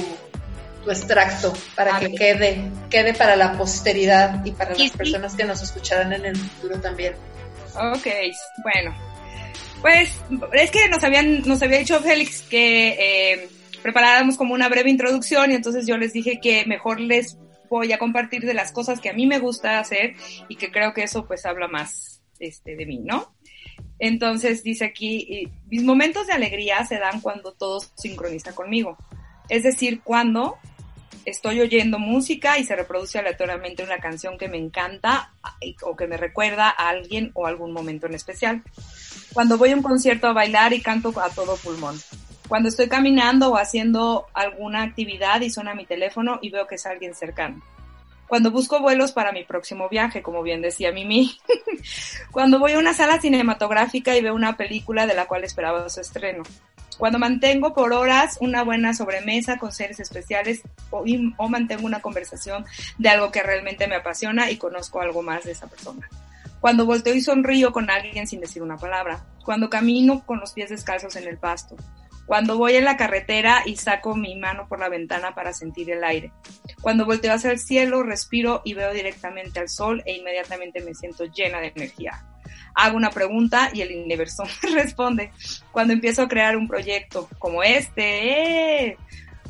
tu 0.83 0.91
extracto 0.91 1.53
para 1.75 1.99
que 1.99 2.13
quede, 2.13 2.71
quede 2.89 3.13
para 3.13 3.35
la 3.35 3.53
posteridad 3.53 4.45
y 4.45 4.51
para 4.51 4.75
las 4.75 4.91
personas 4.91 5.35
que 5.35 5.43
nos 5.43 5.61
escucharán 5.61 6.13
en 6.13 6.25
el 6.25 6.37
futuro 6.37 6.79
también. 6.79 7.15
Ok, 7.75 8.07
bueno. 8.63 8.95
Pues 9.81 10.09
es 10.53 10.71
que 10.71 10.89
nos 10.89 11.03
habían, 11.03 11.41
nos 11.43 11.61
había 11.61 11.79
dicho 11.79 11.99
Félix 12.01 12.41
que 12.41 13.33
eh, 13.33 13.49
preparáramos 13.83 14.37
como 14.37 14.53
una 14.53 14.69
breve 14.69 14.89
introducción 14.89 15.51
y 15.51 15.55
entonces 15.55 15.85
yo 15.85 15.97
les 15.97 16.13
dije 16.13 16.39
que 16.41 16.65
mejor 16.65 16.99
les 16.99 17.37
voy 17.69 17.91
a 17.91 17.99
compartir 17.99 18.45
de 18.45 18.53
las 18.53 18.71
cosas 18.71 18.99
que 18.99 19.09
a 19.09 19.13
mí 19.13 19.27
me 19.27 19.39
gusta 19.39 19.79
hacer 19.79 20.15
y 20.47 20.55
que 20.55 20.71
creo 20.71 20.93
que 20.93 21.03
eso 21.03 21.27
pues 21.27 21.45
habla 21.45 21.67
más 21.67 22.21
este, 22.39 22.75
de 22.75 22.85
mí, 22.85 22.99
¿no? 22.99 23.35
Entonces 23.99 24.63
dice 24.63 24.85
aquí, 24.85 25.49
mis 25.67 25.83
momentos 25.83 26.27
de 26.27 26.33
alegría 26.33 26.83
se 26.85 26.97
dan 26.97 27.21
cuando 27.21 27.53
todo 27.53 27.79
sincroniza 27.95 28.53
conmigo. 28.53 28.97
Es 29.49 29.63
decir, 29.63 30.01
cuando 30.01 30.57
estoy 31.25 31.61
oyendo 31.61 31.99
música 31.99 32.57
y 32.57 32.63
se 32.63 32.75
reproduce 32.75 33.19
aleatoriamente 33.19 33.83
una 33.83 33.97
canción 33.97 34.37
que 34.37 34.47
me 34.47 34.57
encanta 34.57 35.33
o 35.83 35.95
que 35.95 36.07
me 36.07 36.17
recuerda 36.17 36.69
a 36.69 36.89
alguien 36.89 37.31
o 37.33 37.47
algún 37.47 37.71
momento 37.71 38.07
en 38.07 38.15
especial. 38.15 38.63
Cuando 39.33 39.57
voy 39.57 39.71
a 39.71 39.75
un 39.75 39.83
concierto 39.83 40.27
a 40.27 40.33
bailar 40.33 40.73
y 40.73 40.81
canto 40.81 41.13
a 41.19 41.29
todo 41.29 41.57
pulmón. 41.57 41.99
Cuando 42.47 42.69
estoy 42.69 42.87
caminando 42.87 43.49
o 43.49 43.57
haciendo 43.57 44.27
alguna 44.33 44.83
actividad 44.83 45.41
y 45.41 45.49
suena 45.49 45.73
mi 45.73 45.85
teléfono 45.85 46.39
y 46.41 46.51
veo 46.51 46.67
que 46.67 46.75
es 46.75 46.85
alguien 46.85 47.15
cercano 47.15 47.61
cuando 48.27 48.51
busco 48.51 48.79
vuelos 48.79 49.11
para 49.11 49.31
mi 49.31 49.43
próximo 49.43 49.87
viaje, 49.89 50.21
como 50.21 50.41
bien 50.41 50.61
decía 50.61 50.91
Mimi, 50.91 51.37
cuando 52.31 52.59
voy 52.59 52.73
a 52.73 52.79
una 52.79 52.93
sala 52.93 53.19
cinematográfica 53.19 54.15
y 54.15 54.21
veo 54.21 54.33
una 54.33 54.57
película 54.57 55.05
de 55.05 55.13
la 55.13 55.27
cual 55.27 55.43
esperaba 55.43 55.87
su 55.89 56.01
estreno, 56.01 56.43
cuando 56.97 57.19
mantengo 57.19 57.73
por 57.73 57.93
horas 57.93 58.37
una 58.41 58.63
buena 58.63 58.93
sobremesa 58.93 59.57
con 59.57 59.71
seres 59.71 59.99
especiales 59.99 60.61
o, 60.89 61.49
mantengo 61.49 61.85
una 61.85 62.01
conversación 62.01 62.65
de 62.97 63.09
algo 63.09 63.31
que 63.31 63.43
realmente 63.43 63.87
me 63.87 63.95
apasiona 63.95 64.49
y 64.51 64.57
conozco 64.57 65.01
algo 65.01 65.21
más 65.21 65.43
de 65.43 65.51
esa 65.51 65.67
persona. 65.67 66.09
Cuando 66.59 66.85
volteo 66.85 67.13
y 67.13 67.21
sonrío 67.21 67.71
con 67.71 67.89
alguien 67.89 68.27
sin 68.27 68.39
decir 68.39 68.63
una 68.63 68.77
palabra. 68.77 69.23
Cuando 69.43 69.69
camino 69.69 70.25
con 70.25 70.39
los 70.39 70.53
pies 70.53 70.69
descalzos 70.69 71.15
en 71.15 71.27
el 71.27 71.37
pasto 71.37 71.75
cuando 72.25 72.57
voy 72.57 72.75
en 72.75 72.85
la 72.85 72.97
carretera 72.97 73.61
y 73.65 73.75
saco 73.75 74.15
mi 74.15 74.35
mano 74.35 74.67
por 74.67 74.79
la 74.79 74.89
ventana 74.89 75.35
para 75.35 75.53
sentir 75.53 75.91
el 75.91 76.03
aire. 76.03 76.31
Cuando 76.81 77.05
volteo 77.05 77.33
hacia 77.33 77.51
el 77.51 77.59
cielo, 77.59 78.03
respiro 78.03 78.61
y 78.65 78.73
veo 78.73 78.91
directamente 78.93 79.59
al 79.59 79.69
sol 79.69 80.01
e 80.05 80.13
inmediatamente 80.13 80.81
me 80.81 80.95
siento 80.95 81.25
llena 81.25 81.59
de 81.59 81.71
energía. 81.75 82.25
Hago 82.75 82.97
una 82.97 83.09
pregunta 83.09 83.69
y 83.73 83.81
el 83.81 83.97
universo 84.03 84.43
me 84.63 84.81
responde. 84.81 85.31
Cuando 85.71 85.93
empiezo 85.93 86.23
a 86.23 86.27
crear 86.27 86.57
un 86.57 86.67
proyecto 86.67 87.29
como 87.39 87.63
este, 87.63 88.89
¡eh! 88.89 88.97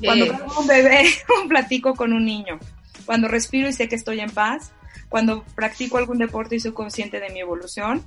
cuando 0.04 0.28
cargo 0.28 0.60
un 0.60 0.68
bebé, 0.68 1.06
platico 1.48 1.96
con 1.96 2.14
un 2.14 2.26
niño. 2.26 2.60
Cuando 3.06 3.28
respiro 3.28 3.68
y 3.70 3.74
sé 3.74 3.88
que 3.88 3.96
estoy 3.96 4.20
en 4.20 4.32
paz. 4.32 4.72
Cuando 5.10 5.44
practico 5.56 5.98
algún 5.98 6.18
deporte 6.18 6.56
y 6.56 6.60
soy 6.60 6.74
consciente 6.74 7.20
de 7.20 7.30
mi 7.30 7.40
evolución 7.40 8.06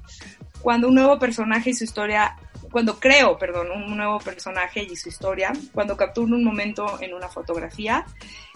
cuando 0.61 0.89
un 0.89 0.95
nuevo 0.95 1.19
personaje 1.19 1.71
y 1.71 1.75
su 1.75 1.85
historia, 1.85 2.37
cuando 2.71 2.99
creo, 2.99 3.39
perdón, 3.39 3.71
un 3.71 3.97
nuevo 3.97 4.19
personaje 4.19 4.83
y 4.83 4.97
su 4.97 5.09
historia, 5.09 5.53
cuando 5.73 5.97
capturo 5.97 6.35
un 6.35 6.45
momento 6.45 6.99
en 7.01 7.15
una 7.15 7.29
fotografía 7.29 8.05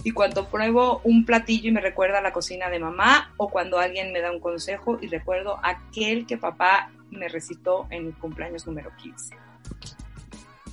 y 0.05 0.11
cuando 0.11 0.49
pruebo 0.49 1.01
un 1.05 1.25
platillo 1.25 1.69
y 1.69 1.73
me 1.73 1.81
recuerda 1.81 2.19
a 2.19 2.23
la 2.23 2.33
cocina 2.33 2.69
de 2.69 2.79
mamá 2.79 3.33
o 3.37 3.49
cuando 3.49 3.79
alguien 3.79 4.13
me 4.13 4.21
da 4.21 4.31
un 4.31 4.41
consejo 4.41 4.99
y 5.01 5.07
recuerdo 5.07 5.59
aquel 5.63 6.27
que 6.27 6.37
papá 6.37 6.91
me 7.11 7.29
recitó 7.29 7.87
en 7.91 8.07
mi 8.07 8.13
cumpleaños 8.13 8.67
número 8.67 8.91
15. 8.97 9.37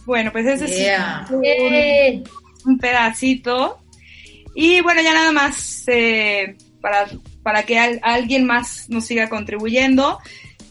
Bueno, 0.05 0.31
pues 0.31 0.45
ese 0.47 0.65
es 0.65 1.31
un, 1.31 2.23
un, 2.65 2.79
pedacito. 2.79 3.79
Y 4.55 4.81
bueno, 4.81 5.01
ya 5.01 5.13
nada 5.13 5.31
más 5.31 5.83
eh, 5.87 6.57
para, 6.81 7.07
para 7.43 7.63
que 7.63 7.77
alguien 7.77 8.45
más 8.45 8.89
nos 8.89 9.05
siga 9.05 9.29
contribuyendo. 9.29 10.19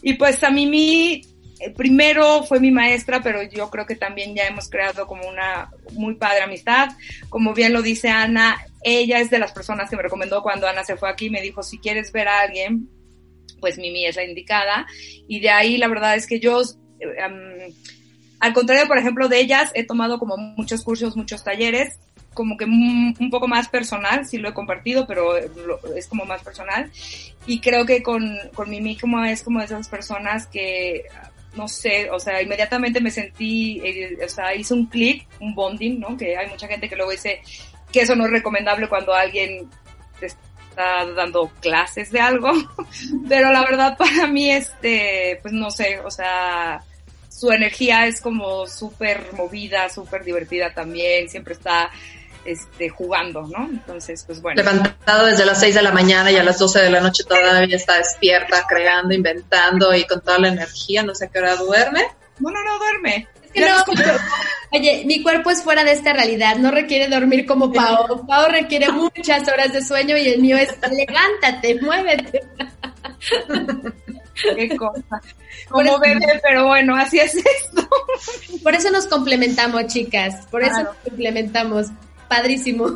Y 0.01 0.13
pues 0.13 0.43
a 0.43 0.49
Mimi, 0.49 1.21
eh, 1.59 1.71
primero 1.71 2.43
fue 2.43 2.59
mi 2.59 2.71
maestra, 2.71 3.21
pero 3.21 3.43
yo 3.43 3.69
creo 3.69 3.85
que 3.85 3.95
también 3.95 4.33
ya 4.33 4.47
hemos 4.47 4.69
creado 4.69 5.05
como 5.07 5.27
una 5.27 5.71
muy 5.93 6.15
padre 6.15 6.43
amistad. 6.43 6.89
Como 7.29 7.53
bien 7.53 7.73
lo 7.73 7.81
dice 7.81 8.09
Ana, 8.09 8.57
ella 8.81 9.19
es 9.19 9.29
de 9.29 9.39
las 9.39 9.51
personas 9.51 9.89
que 9.89 9.95
me 9.95 10.03
recomendó 10.03 10.41
cuando 10.41 10.67
Ana 10.67 10.83
se 10.83 10.95
fue 10.95 11.09
aquí, 11.09 11.29
me 11.29 11.41
dijo, 11.41 11.63
si 11.63 11.79
quieres 11.79 12.11
ver 12.11 12.27
a 12.27 12.41
alguien, 12.41 12.89
pues 13.59 13.77
Mimi 13.77 14.05
es 14.05 14.15
la 14.15 14.23
indicada. 14.23 14.87
Y 15.27 15.39
de 15.41 15.49
ahí 15.49 15.77
la 15.77 15.87
verdad 15.87 16.15
es 16.15 16.27
que 16.27 16.39
yo, 16.39 16.61
eh, 16.99 17.73
al 18.39 18.53
contrario, 18.53 18.87
por 18.87 18.97
ejemplo, 18.97 19.27
de 19.27 19.39
ellas, 19.39 19.71
he 19.75 19.85
tomado 19.85 20.17
como 20.17 20.37
muchos 20.37 20.83
cursos, 20.83 21.17
muchos 21.17 21.43
talleres, 21.43 21.99
como 22.33 22.57
que 22.57 22.65
un 22.65 23.29
poco 23.31 23.47
más 23.47 23.67
personal, 23.67 24.25
sí 24.25 24.37
lo 24.37 24.49
he 24.49 24.53
compartido, 24.53 25.05
pero 25.07 25.35
es 25.37 26.07
como 26.07 26.25
más 26.25 26.41
personal. 26.41 26.91
Y 27.45 27.59
creo 27.59 27.85
que 27.85 28.03
con, 28.03 28.37
con 28.53 28.69
Mimi 28.69 28.97
como 28.97 29.23
es 29.23 29.43
como 29.43 29.61
esas 29.61 29.87
personas 29.87 30.47
que, 30.47 31.05
no 31.55 31.67
sé, 31.67 32.09
o 32.11 32.19
sea, 32.19 32.41
inmediatamente 32.41 33.01
me 33.01 33.11
sentí, 33.11 33.81
eh, 33.83 34.17
o 34.23 34.29
sea, 34.29 34.55
hizo 34.55 34.75
un 34.75 34.85
clic, 34.85 35.27
un 35.39 35.55
bonding, 35.55 35.99
¿no? 35.99 36.15
Que 36.15 36.37
hay 36.37 36.47
mucha 36.49 36.67
gente 36.67 36.87
que 36.87 36.95
luego 36.95 37.11
dice 37.11 37.41
que 37.91 38.01
eso 38.01 38.15
no 38.15 38.25
es 38.25 38.31
recomendable 38.31 38.87
cuando 38.87 39.13
alguien 39.13 39.67
está 40.21 41.05
dando 41.15 41.51
clases 41.59 42.11
de 42.11 42.19
algo, 42.19 42.51
pero 43.27 43.51
la 43.51 43.61
verdad 43.61 43.97
para 43.97 44.27
mí, 44.27 44.51
este, 44.51 45.39
pues 45.41 45.53
no 45.53 45.71
sé, 45.71 45.99
o 45.99 46.11
sea, 46.11 46.81
su 47.29 47.51
energía 47.51 48.05
es 48.05 48.21
como 48.21 48.67
súper 48.67 49.33
movida, 49.33 49.89
súper 49.89 50.23
divertida 50.23 50.73
también, 50.73 51.29
siempre 51.29 51.53
está 51.53 51.89
este, 52.51 52.89
jugando, 52.89 53.41
¿no? 53.43 53.65
Entonces, 53.69 54.23
pues 54.25 54.41
bueno. 54.41 54.61
Levantado 54.61 55.25
desde 55.25 55.45
las 55.45 55.59
6 55.59 55.75
de 55.75 55.81
la 55.81 55.91
mañana 55.91 56.31
y 56.31 56.37
a 56.37 56.43
las 56.43 56.57
12 56.59 56.79
de 56.79 56.89
la 56.89 57.01
noche 57.01 57.23
todavía 57.23 57.75
está 57.75 57.97
despierta, 57.97 58.65
creando, 58.67 59.13
inventando 59.13 59.93
y 59.93 60.05
con 60.05 60.21
toda 60.21 60.39
la 60.39 60.49
energía, 60.49 61.03
no 61.03 61.15
sé 61.15 61.25
a 61.25 61.27
qué 61.29 61.39
hora 61.39 61.55
duerme. 61.55 62.01
No, 62.39 62.49
no, 62.49 62.63
no 62.63 62.77
duerme. 62.79 63.27
Oye, 64.71 65.03
mi 65.05 65.23
cuerpo 65.23 65.49
es 65.49 65.63
fuera 65.63 65.83
de 65.83 65.93
esta 65.93 66.13
realidad, 66.13 66.57
no 66.57 66.71
requiere 66.71 67.07
dormir 67.07 67.45
como 67.45 67.71
Pau. 67.71 68.25
Pau 68.27 68.49
requiere 68.49 68.91
muchas 68.91 69.47
horas 69.47 69.73
de 69.73 69.83
sueño 69.83 70.17
y 70.17 70.27
el 70.27 70.39
mío 70.39 70.57
es 70.57 70.69
levántate, 70.91 71.81
muévete. 71.81 72.41
Qué 74.55 74.77
cosa. 74.77 75.21
Como 75.69 75.99
bebé, 75.99 76.39
pero 76.41 76.67
bueno, 76.67 76.95
así 76.95 77.19
es 77.19 77.35
esto. 77.35 77.87
Por 78.63 78.73
eso 78.73 78.89
nos 78.91 79.07
complementamos, 79.07 79.87
chicas. 79.87 80.47
Por 80.47 80.63
eso 80.63 80.83
nos 80.83 80.95
complementamos. 80.97 81.87
Padrísimo. 82.29 82.87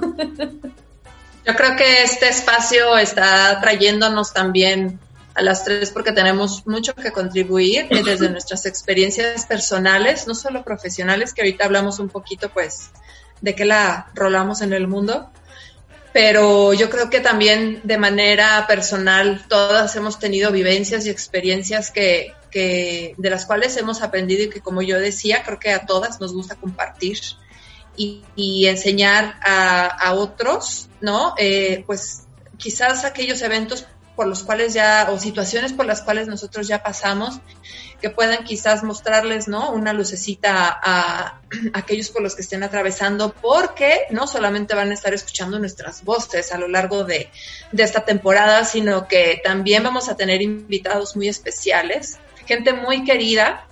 Yo 1.46 1.56
creo 1.56 1.76
que 1.76 2.04
este 2.04 2.30
espacio 2.30 2.98
está 2.98 3.60
trayéndonos 3.60 4.32
también 4.32 5.00
a 5.36 5.42
las 5.42 5.66
tres 5.66 5.90
porque 5.90 6.12
tenemos 6.12 6.66
mucho 6.68 6.94
que 6.94 7.12
contribuir 7.12 7.88
desde 7.90 8.30
nuestras 8.32 8.66
experiencias 8.66 9.46
personales, 9.46 10.28
no 10.28 10.36
solo 10.36 10.64
profesionales, 10.64 11.34
que 11.34 11.42
ahorita 11.42 11.66
hablamos 11.66 12.00
un 12.00 12.10
poquito 12.10 12.50
pues 12.50 12.92
de 13.42 13.56
qué 13.56 13.66
la 13.66 14.08
rolamos 14.14 14.62
en 14.62 14.72
el 14.72 14.88
mundo, 14.88 15.30
pero 16.14 16.74
yo 16.74 16.90
creo 16.90 17.10
que 17.10 17.20
también 17.20 17.82
de 17.84 17.98
manera 17.98 18.66
personal 18.68 19.44
todas 19.50 19.96
hemos 19.96 20.20
tenido 20.20 20.52
vivencias 20.52 21.06
y 21.06 21.10
experiencias 21.10 21.92
que, 21.92 22.34
que 22.52 23.16
de 23.18 23.30
las 23.30 23.46
cuales 23.46 23.76
hemos 23.78 24.02
aprendido 24.02 24.44
y 24.44 24.50
que 24.50 24.62
como 24.62 24.82
yo 24.82 25.00
decía, 25.00 25.44
creo 25.44 25.60
que 25.60 25.72
a 25.72 25.86
todas 25.86 26.22
nos 26.22 26.34
gusta 26.34 26.56
compartir 26.56 27.20
y, 27.96 28.66
enseñar 28.68 29.36
a, 29.42 30.14
otros, 30.14 30.90
¿no? 31.02 31.36
Eh, 31.38 31.84
pues 31.86 32.24
quizás 32.58 33.06
aquellos 33.06 33.42
eventos 33.42 33.86
por 34.16 34.28
los 34.28 34.44
cuales 34.44 34.74
ya, 34.74 35.10
o 35.12 35.18
situaciones 35.18 35.74
por 35.74 35.86
las 35.86 36.02
cuales 36.02 36.28
nosotros 36.28 36.68
ya 36.68 36.84
pasamos, 36.84 37.40
que 38.00 38.10
puedan 38.10 38.44
quizás 38.44 38.84
mostrarles, 38.84 39.48
¿no? 39.48 39.72
Una 39.72 39.94
lucecita 39.94 40.80
a, 40.82 41.42
aquellos 41.74 42.10
por 42.10 42.22
los 42.22 42.36
que 42.36 42.42
estén 42.42 42.64
atravesando, 42.64 43.34
porque 43.34 44.02
no 44.12 44.28
solamente 44.28 44.76
van 44.76 44.92
a 44.92 44.94
estar 44.94 45.14
escuchando 45.14 45.58
nuestras 45.58 46.04
voces 46.04 46.52
a 46.52 46.58
lo 46.58 46.68
largo 46.68 47.04
de, 47.04 47.30
de 47.72 47.84
esta 47.84 48.06
temporada, 48.06 48.66
sino 48.66 49.08
que 49.08 49.42
también 49.44 49.84
vamos 49.84 50.10
a 50.10 50.16
tener 50.16 50.42
invitados 50.42 51.16
muy 51.16 51.28
especiales, 51.28 52.20
gente 52.46 52.74
muy 52.74 53.04
querida, 53.04 53.66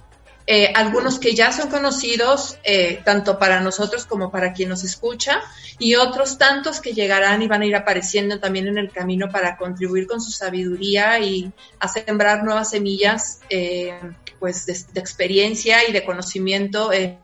eh, 0.54 0.74
algunos 0.76 1.18
que 1.18 1.34
ya 1.34 1.54
son 1.54 1.70
conocidos 1.70 2.58
eh, 2.66 3.02
tanto 3.06 3.40
para 3.40 3.62
nosotros 3.62 4.04
como 4.06 4.30
para 4.30 4.52
quien 4.52 4.68
nos 4.68 4.84
escucha 4.84 5.42
y 5.80 5.96
otros 5.96 6.38
tantos 6.38 6.82
que 6.82 6.92
llegarán 6.92 7.42
y 7.42 7.48
van 7.48 7.62
a 7.62 7.66
ir 7.66 7.74
apareciendo 7.74 8.38
también 8.38 8.68
en 8.68 8.78
el 8.78 8.92
camino 8.92 9.30
para 9.30 9.56
contribuir 9.56 10.08
con 10.08 10.20
su 10.20 10.30
sabiduría 10.30 11.20
y 11.20 11.54
a 11.80 11.88
sembrar 11.88 12.44
nuevas 12.44 12.72
semillas 12.72 13.40
eh, 13.50 13.98
pues 14.40 14.66
de, 14.66 14.74
experiencia 15.00 15.88
y 15.88 15.94
de 15.94 16.04
conocimiento 16.04 16.92
en, 16.92 17.18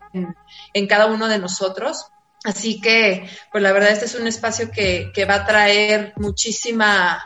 en, 0.72 0.86
cada 0.86 1.04
uno 1.04 1.28
de 1.28 1.38
nosotros. 1.38 2.06
Así 2.44 2.80
que, 2.80 3.28
pues 3.52 3.62
la 3.62 3.72
verdad 3.72 3.90
este 3.90 4.06
es 4.06 4.14
un 4.14 4.26
espacio 4.26 4.70
que, 4.70 5.10
que 5.12 5.26
va 5.26 5.34
a 5.34 5.46
traer 5.46 6.14
muchísima, 6.16 7.22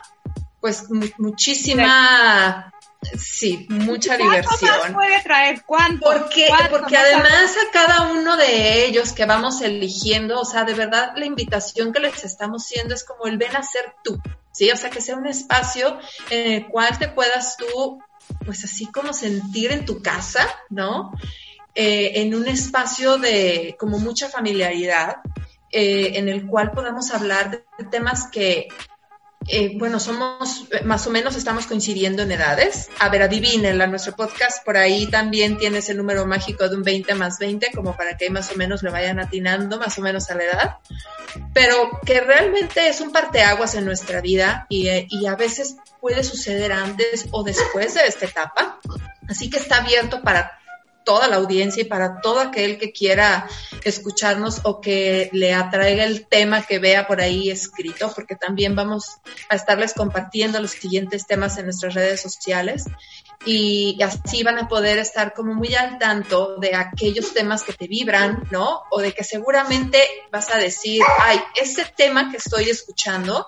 pues 0.60 0.82
muchísima 1.18 2.72
Sí, 3.18 3.66
mucha 3.68 4.16
diversión. 4.16 4.70
Más 4.80 4.92
puede 4.92 5.22
traer? 5.22 5.62
¿Cuánto? 5.66 6.04
Porque, 6.04 6.48
porque 6.70 6.96
además 6.96 7.56
a 7.56 7.72
cada 7.72 8.12
uno 8.12 8.36
de 8.36 8.86
ellos 8.86 9.12
que 9.12 9.26
vamos 9.26 9.60
eligiendo, 9.60 10.40
o 10.40 10.44
sea, 10.44 10.64
de 10.64 10.74
verdad 10.74 11.12
la 11.16 11.26
invitación 11.26 11.92
que 11.92 12.00
les 12.00 12.24
estamos 12.24 12.64
haciendo 12.64 12.94
es 12.94 13.04
como 13.04 13.26
el 13.26 13.38
ven 13.38 13.56
a 13.56 13.62
ser 13.62 13.94
tú, 14.04 14.20
¿sí? 14.52 14.70
O 14.70 14.76
sea, 14.76 14.90
que 14.90 15.00
sea 15.00 15.16
un 15.16 15.26
espacio 15.26 15.98
en 16.30 16.52
el 16.52 16.66
cual 16.68 16.96
te 16.98 17.08
puedas 17.08 17.56
tú, 17.56 18.00
pues 18.44 18.64
así 18.64 18.86
como 18.86 19.12
sentir 19.12 19.72
en 19.72 19.84
tu 19.84 20.00
casa, 20.00 20.48
¿no? 20.70 21.12
Eh, 21.74 22.20
en 22.20 22.34
un 22.34 22.46
espacio 22.46 23.18
de 23.18 23.76
como 23.78 23.98
mucha 23.98 24.28
familiaridad, 24.28 25.16
eh, 25.70 26.12
en 26.14 26.28
el 26.28 26.46
cual 26.46 26.70
podamos 26.70 27.12
hablar 27.12 27.50
de 27.50 27.84
temas 27.90 28.28
que 28.28 28.68
eh, 29.48 29.72
bueno, 29.76 29.98
somos, 29.98 30.66
más 30.84 31.06
o 31.06 31.10
menos 31.10 31.36
estamos 31.36 31.66
coincidiendo 31.66 32.22
en 32.22 32.32
edades. 32.32 32.88
A 32.98 33.08
ver, 33.08 33.22
adivínenla, 33.22 33.86
nuestro 33.86 34.14
podcast 34.14 34.64
por 34.64 34.76
ahí 34.76 35.06
también 35.06 35.58
tiene 35.58 35.78
ese 35.78 35.94
número 35.94 36.26
mágico 36.26 36.68
de 36.68 36.76
un 36.76 36.82
20 36.82 37.14
más 37.14 37.38
20, 37.38 37.72
como 37.74 37.96
para 37.96 38.16
que 38.16 38.30
más 38.30 38.50
o 38.52 38.56
menos 38.56 38.82
le 38.82 38.90
vayan 38.90 39.18
atinando 39.18 39.78
más 39.78 39.98
o 39.98 40.02
menos 40.02 40.30
a 40.30 40.34
la 40.34 40.44
edad. 40.44 40.76
Pero 41.52 42.00
que 42.04 42.20
realmente 42.20 42.88
es 42.88 43.00
un 43.00 43.10
parteaguas 43.10 43.74
en 43.74 43.84
nuestra 43.84 44.20
vida 44.20 44.66
y, 44.68 44.88
y 45.08 45.26
a 45.26 45.34
veces 45.34 45.76
puede 46.00 46.22
suceder 46.24 46.72
antes 46.72 47.26
o 47.30 47.42
después 47.42 47.94
de 47.94 48.06
esta 48.06 48.26
etapa. 48.26 48.78
Así 49.28 49.50
que 49.50 49.58
está 49.58 49.76
abierto 49.78 50.22
para 50.22 50.61
toda 51.04 51.28
la 51.28 51.36
audiencia 51.36 51.82
y 51.82 51.86
para 51.86 52.20
todo 52.20 52.40
aquel 52.40 52.78
que 52.78 52.92
quiera 52.92 53.48
escucharnos 53.84 54.60
o 54.64 54.80
que 54.80 55.30
le 55.32 55.52
atraiga 55.52 56.04
el 56.04 56.26
tema 56.26 56.62
que 56.62 56.78
vea 56.78 57.06
por 57.06 57.20
ahí 57.20 57.50
escrito, 57.50 58.12
porque 58.14 58.36
también 58.36 58.74
vamos 58.74 59.18
a 59.48 59.54
estarles 59.54 59.94
compartiendo 59.94 60.60
los 60.60 60.72
siguientes 60.72 61.26
temas 61.26 61.58
en 61.58 61.64
nuestras 61.64 61.94
redes 61.94 62.20
sociales 62.20 62.84
y 63.44 63.98
así 64.02 64.42
van 64.42 64.58
a 64.58 64.68
poder 64.68 64.98
estar 64.98 65.34
como 65.34 65.54
muy 65.54 65.74
al 65.74 65.98
tanto 65.98 66.56
de 66.56 66.74
aquellos 66.74 67.32
temas 67.32 67.62
que 67.62 67.72
te 67.72 67.88
vibran, 67.88 68.44
¿no? 68.50 68.82
O 68.90 69.00
de 69.00 69.12
que 69.12 69.24
seguramente 69.24 70.02
vas 70.30 70.50
a 70.54 70.58
decir, 70.58 71.02
ay, 71.18 71.40
ese 71.60 71.84
tema 71.96 72.30
que 72.30 72.36
estoy 72.36 72.70
escuchando 72.70 73.46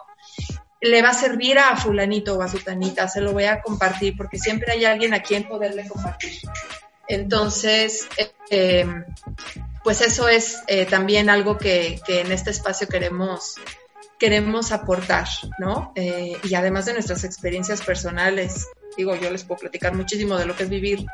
le 0.81 1.01
va 1.01 1.11
a 1.11 1.15
servir 1.15 1.59
a 1.59 1.77
fulanito 1.77 2.37
o 2.37 2.43
a 2.43 2.49
sutanita, 2.49 3.09
se 3.09 3.21
lo 3.21 3.33
voy 3.33 3.45
a 3.45 3.63
compartir 3.63 4.17
porque 4.17 4.39
siempre 4.39 4.73
hay 4.73 4.85
alguien 4.85 5.15
a 5.15 5.23
quien 5.23 5.49
poderle 5.49 5.89
compartir. 5.89 6.33
Entonces, 7.09 8.09
eh, 8.51 8.87
pues 9.83 10.01
eso 10.01 10.29
es 10.29 10.63
eh, 10.67 10.87
también 10.87 11.29
algo 11.29 11.59
que, 11.59 12.01
en 12.09 12.33
este 12.33 12.51
espacio 12.51 12.89
queremos, 12.89 13.57
queremos 14.19 14.73
aportar, 14.73 15.29
¿no? 15.59 15.93
Eh, 15.95 16.33
y 16.43 16.55
además 16.55 16.87
de 16.87 16.95
nuestras 16.95 17.25
experiencias 17.25 17.83
personales, 17.83 18.67
digo, 18.97 19.15
yo 19.15 19.31
les 19.31 19.45
puedo 19.45 19.61
platicar 19.61 19.95
muchísimo 19.95 20.39
de 20.39 20.47
lo 20.47 20.57
que 20.57 20.63
es 20.63 20.69
vivir 20.71 21.05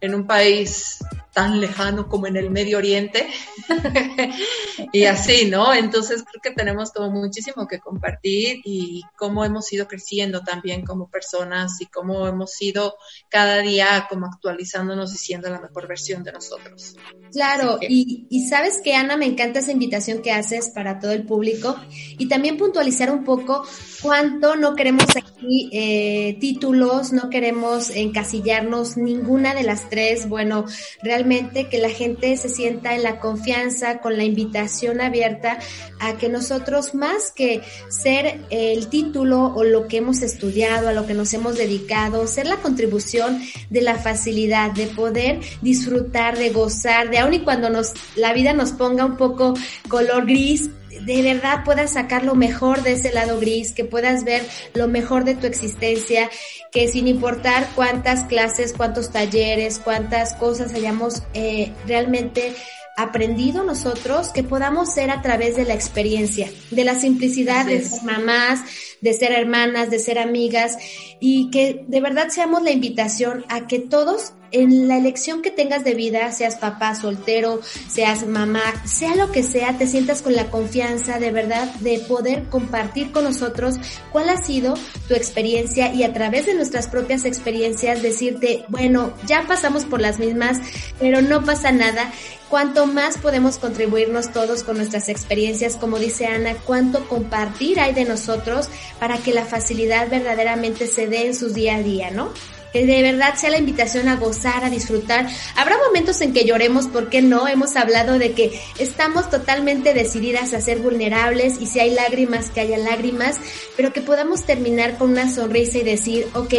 en 0.00 0.14
un 0.14 0.26
país 0.26 0.98
tan 1.34 1.60
lejano 1.60 2.08
como 2.08 2.26
en 2.26 2.36
el 2.36 2.50
Medio 2.50 2.78
Oriente. 2.78 3.26
y 4.92 5.04
así, 5.04 5.50
¿no? 5.50 5.74
Entonces 5.74 6.22
creo 6.22 6.40
que 6.40 6.52
tenemos 6.52 6.92
como 6.92 7.10
muchísimo 7.10 7.66
que 7.66 7.80
compartir 7.80 8.60
y 8.64 9.02
cómo 9.16 9.44
hemos 9.44 9.70
ido 9.72 9.86
creciendo 9.86 10.40
también 10.42 10.84
como 10.84 11.10
personas 11.10 11.80
y 11.80 11.86
cómo 11.86 12.26
hemos 12.28 12.60
ido 12.62 12.96
cada 13.28 13.58
día 13.58 14.06
como 14.08 14.26
actualizándonos 14.26 15.12
y 15.12 15.18
siendo 15.18 15.50
la 15.50 15.60
mejor 15.60 15.88
versión 15.88 16.22
de 16.22 16.32
nosotros. 16.32 16.94
Claro, 17.32 17.78
y, 17.82 18.26
y 18.30 18.46
sabes 18.48 18.80
que 18.82 18.94
Ana, 18.94 19.16
me 19.16 19.26
encanta 19.26 19.58
esa 19.58 19.72
invitación 19.72 20.22
que 20.22 20.30
haces 20.30 20.70
para 20.70 21.00
todo 21.00 21.10
el 21.10 21.24
público 21.24 21.76
y 22.16 22.28
también 22.28 22.56
puntualizar 22.56 23.10
un 23.10 23.24
poco 23.24 23.66
cuánto 24.00 24.54
no 24.54 24.76
queremos 24.76 25.08
aquí 25.16 25.68
eh, 25.72 26.36
títulos, 26.40 27.12
no 27.12 27.28
queremos 27.28 27.90
encasillarnos 27.90 28.96
ninguna 28.96 29.54
de 29.54 29.64
las 29.64 29.88
tres. 29.90 30.28
Bueno, 30.28 30.64
realmente 31.02 31.23
que 31.70 31.78
la 31.78 31.88
gente 31.88 32.36
se 32.36 32.48
sienta 32.48 32.94
en 32.94 33.02
la 33.02 33.18
confianza, 33.18 33.98
con 33.98 34.16
la 34.16 34.24
invitación 34.24 35.00
abierta 35.00 35.58
a 35.98 36.18
que 36.18 36.28
nosotros 36.28 36.94
más 36.94 37.32
que 37.32 37.62
ser 37.88 38.40
el 38.50 38.88
título 38.88 39.46
o 39.54 39.64
lo 39.64 39.88
que 39.88 39.98
hemos 39.98 40.20
estudiado, 40.20 40.88
a 40.88 40.92
lo 40.92 41.06
que 41.06 41.14
nos 41.14 41.32
hemos 41.32 41.56
dedicado, 41.56 42.26
ser 42.26 42.46
la 42.46 42.58
contribución 42.58 43.40
de 43.70 43.80
la 43.80 43.96
facilidad, 43.96 44.72
de 44.72 44.86
poder 44.86 45.40
disfrutar, 45.62 46.36
de 46.36 46.50
gozar, 46.50 47.08
de 47.10 47.18
aun 47.18 47.34
y 47.34 47.40
cuando 47.40 47.70
nos, 47.70 47.92
la 48.16 48.34
vida 48.34 48.52
nos 48.52 48.72
ponga 48.72 49.06
un 49.06 49.16
poco 49.16 49.54
color 49.88 50.26
gris, 50.26 50.70
de 51.02 51.22
verdad 51.22 51.64
puedas 51.64 51.92
sacar 51.94 52.24
lo 52.24 52.34
mejor 52.34 52.82
de 52.82 52.92
ese 52.92 53.12
lado 53.12 53.40
gris, 53.40 53.72
que 53.72 53.84
puedas 53.84 54.24
ver 54.24 54.42
lo 54.74 54.88
mejor 54.88 55.24
de 55.24 55.34
tu 55.34 55.46
existencia, 55.46 56.30
que 56.72 56.88
sin 56.88 57.08
importar 57.08 57.68
cuántas 57.74 58.24
clases, 58.24 58.72
cuántos 58.72 59.10
talleres, 59.10 59.78
cuántas 59.78 60.34
cosas 60.36 60.74
hayamos 60.74 61.22
eh, 61.34 61.72
realmente 61.86 62.54
aprendido 62.96 63.64
nosotros, 63.64 64.28
que 64.28 64.44
podamos 64.44 64.92
ser 64.92 65.10
a 65.10 65.20
través 65.20 65.56
de 65.56 65.64
la 65.64 65.74
experiencia, 65.74 66.48
de 66.70 66.84
la 66.84 66.94
simplicidad 66.94 67.66
de 67.66 67.82
ser 67.82 68.04
mamás, 68.04 68.60
de 69.00 69.12
ser 69.12 69.32
hermanas, 69.32 69.90
de 69.90 69.98
ser 69.98 70.18
amigas, 70.18 70.78
y 71.18 71.50
que 71.50 71.84
de 71.88 72.00
verdad 72.00 72.28
seamos 72.28 72.62
la 72.62 72.70
invitación 72.70 73.44
a 73.48 73.66
que 73.66 73.80
todos 73.80 74.32
en 74.54 74.86
la 74.86 74.96
elección 74.96 75.42
que 75.42 75.50
tengas 75.50 75.82
de 75.82 75.94
vida, 75.94 76.30
seas 76.32 76.56
papá 76.56 76.94
soltero, 76.94 77.60
seas 77.88 78.26
mamá, 78.26 78.62
sea 78.84 79.16
lo 79.16 79.32
que 79.32 79.42
sea, 79.42 79.76
te 79.76 79.86
sientas 79.86 80.22
con 80.22 80.34
la 80.34 80.50
confianza 80.50 81.18
de 81.18 81.32
verdad 81.32 81.72
de 81.80 81.98
poder 81.98 82.44
compartir 82.44 83.10
con 83.10 83.24
nosotros 83.24 83.74
cuál 84.12 84.28
ha 84.28 84.36
sido 84.36 84.74
tu 85.08 85.14
experiencia 85.14 85.92
y 85.92 86.04
a 86.04 86.12
través 86.12 86.46
de 86.46 86.54
nuestras 86.54 86.86
propias 86.86 87.24
experiencias 87.24 88.00
decirte, 88.00 88.64
bueno, 88.68 89.12
ya 89.26 89.44
pasamos 89.46 89.84
por 89.84 90.00
las 90.00 90.20
mismas, 90.20 90.58
pero 91.00 91.20
no 91.20 91.44
pasa 91.44 91.72
nada. 91.72 92.12
Cuanto 92.48 92.86
más 92.86 93.18
podemos 93.18 93.58
contribuirnos 93.58 94.32
todos 94.32 94.62
con 94.62 94.76
nuestras 94.76 95.08
experiencias, 95.08 95.74
como 95.74 95.98
dice 95.98 96.26
Ana, 96.26 96.54
cuánto 96.64 97.08
compartir 97.08 97.80
hay 97.80 97.92
de 97.92 98.04
nosotros 98.04 98.68
para 99.00 99.18
que 99.18 99.34
la 99.34 99.44
facilidad 99.44 100.08
verdaderamente 100.08 100.86
se 100.86 101.08
dé 101.08 101.26
en 101.26 101.34
sus 101.34 101.54
día 101.54 101.76
a 101.76 101.82
día, 101.82 102.12
¿no? 102.12 102.30
Que 102.74 102.84
de 102.84 103.02
verdad 103.02 103.36
sea 103.36 103.50
la 103.50 103.58
invitación 103.58 104.08
a 104.08 104.16
gozar, 104.16 104.64
a 104.64 104.68
disfrutar. 104.68 105.28
Habrá 105.54 105.78
momentos 105.78 106.20
en 106.22 106.32
que 106.32 106.44
lloremos, 106.44 106.88
¿por 106.88 107.08
qué 107.08 107.22
no? 107.22 107.46
Hemos 107.46 107.76
hablado 107.76 108.18
de 108.18 108.32
que 108.32 108.60
estamos 108.80 109.30
totalmente 109.30 109.94
decididas 109.94 110.52
a 110.54 110.60
ser 110.60 110.80
vulnerables 110.80 111.60
y 111.60 111.66
si 111.66 111.78
hay 111.78 111.90
lágrimas, 111.90 112.50
que 112.50 112.62
haya 112.62 112.76
lágrimas, 112.76 113.36
pero 113.76 113.92
que 113.92 114.00
podamos 114.00 114.44
terminar 114.44 114.98
con 114.98 115.10
una 115.10 115.32
sonrisa 115.32 115.78
y 115.78 115.84
decir, 115.84 116.26
ok, 116.34 116.52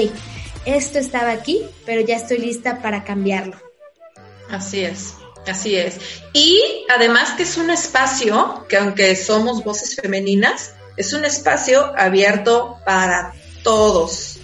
esto 0.64 1.00
estaba 1.00 1.32
aquí, 1.32 1.64
pero 1.86 2.00
ya 2.00 2.16
estoy 2.16 2.38
lista 2.38 2.82
para 2.82 3.04
cambiarlo. 3.04 3.58
Así 4.50 4.86
es. 4.86 5.16
Así 5.46 5.76
es. 5.76 5.98
Y 6.32 6.62
además 6.96 7.32
que 7.32 7.44
es 7.44 7.58
un 7.58 7.70
espacio 7.70 8.66
que 8.70 8.78
aunque 8.78 9.18
somos 9.18 9.66
voces 9.66 9.98
femeninas, 9.98 10.76
es 10.96 11.12
un 11.12 11.26
espacio 11.26 11.94
abierto 11.98 12.78
para 12.86 13.34
todos, 13.64 14.35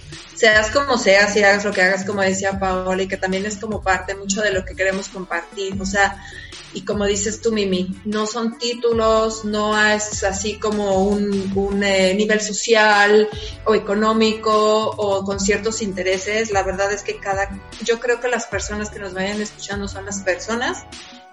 seas 0.41 0.71
como 0.71 0.97
seas 0.97 1.35
y 1.35 1.43
hagas 1.43 1.63
lo 1.63 1.71
que 1.71 1.83
hagas, 1.83 2.03
como 2.03 2.23
decía 2.23 2.57
Paola, 2.59 3.03
y 3.03 3.07
que 3.07 3.15
también 3.15 3.45
es 3.45 3.57
como 3.57 3.83
parte 3.83 4.15
mucho 4.15 4.41
de 4.41 4.51
lo 4.51 4.65
que 4.65 4.75
queremos 4.75 5.07
compartir. 5.07 5.79
O 5.79 5.85
sea, 5.85 6.19
y 6.73 6.81
como 6.81 7.05
dices 7.05 7.41
tú, 7.41 7.51
Mimi, 7.51 7.95
no 8.05 8.25
son 8.25 8.57
títulos, 8.57 9.45
no 9.45 9.79
es 9.79 10.23
así 10.23 10.57
como 10.57 11.03
un, 11.03 11.83
eh, 11.83 12.15
nivel 12.15 12.41
social 12.41 13.29
o 13.65 13.75
económico 13.75 14.89
o 14.89 15.23
con 15.23 15.39
ciertos 15.39 15.83
intereses. 15.83 16.49
La 16.49 16.63
verdad 16.63 16.91
es 16.91 17.03
que 17.03 17.19
cada, 17.19 17.47
yo 17.83 17.99
creo 17.99 18.19
que 18.19 18.27
las 18.27 18.47
personas 18.47 18.89
que 18.89 18.97
nos 18.97 19.13
vayan 19.13 19.41
escuchando 19.41 19.87
son 19.87 20.07
las 20.07 20.21
personas 20.21 20.87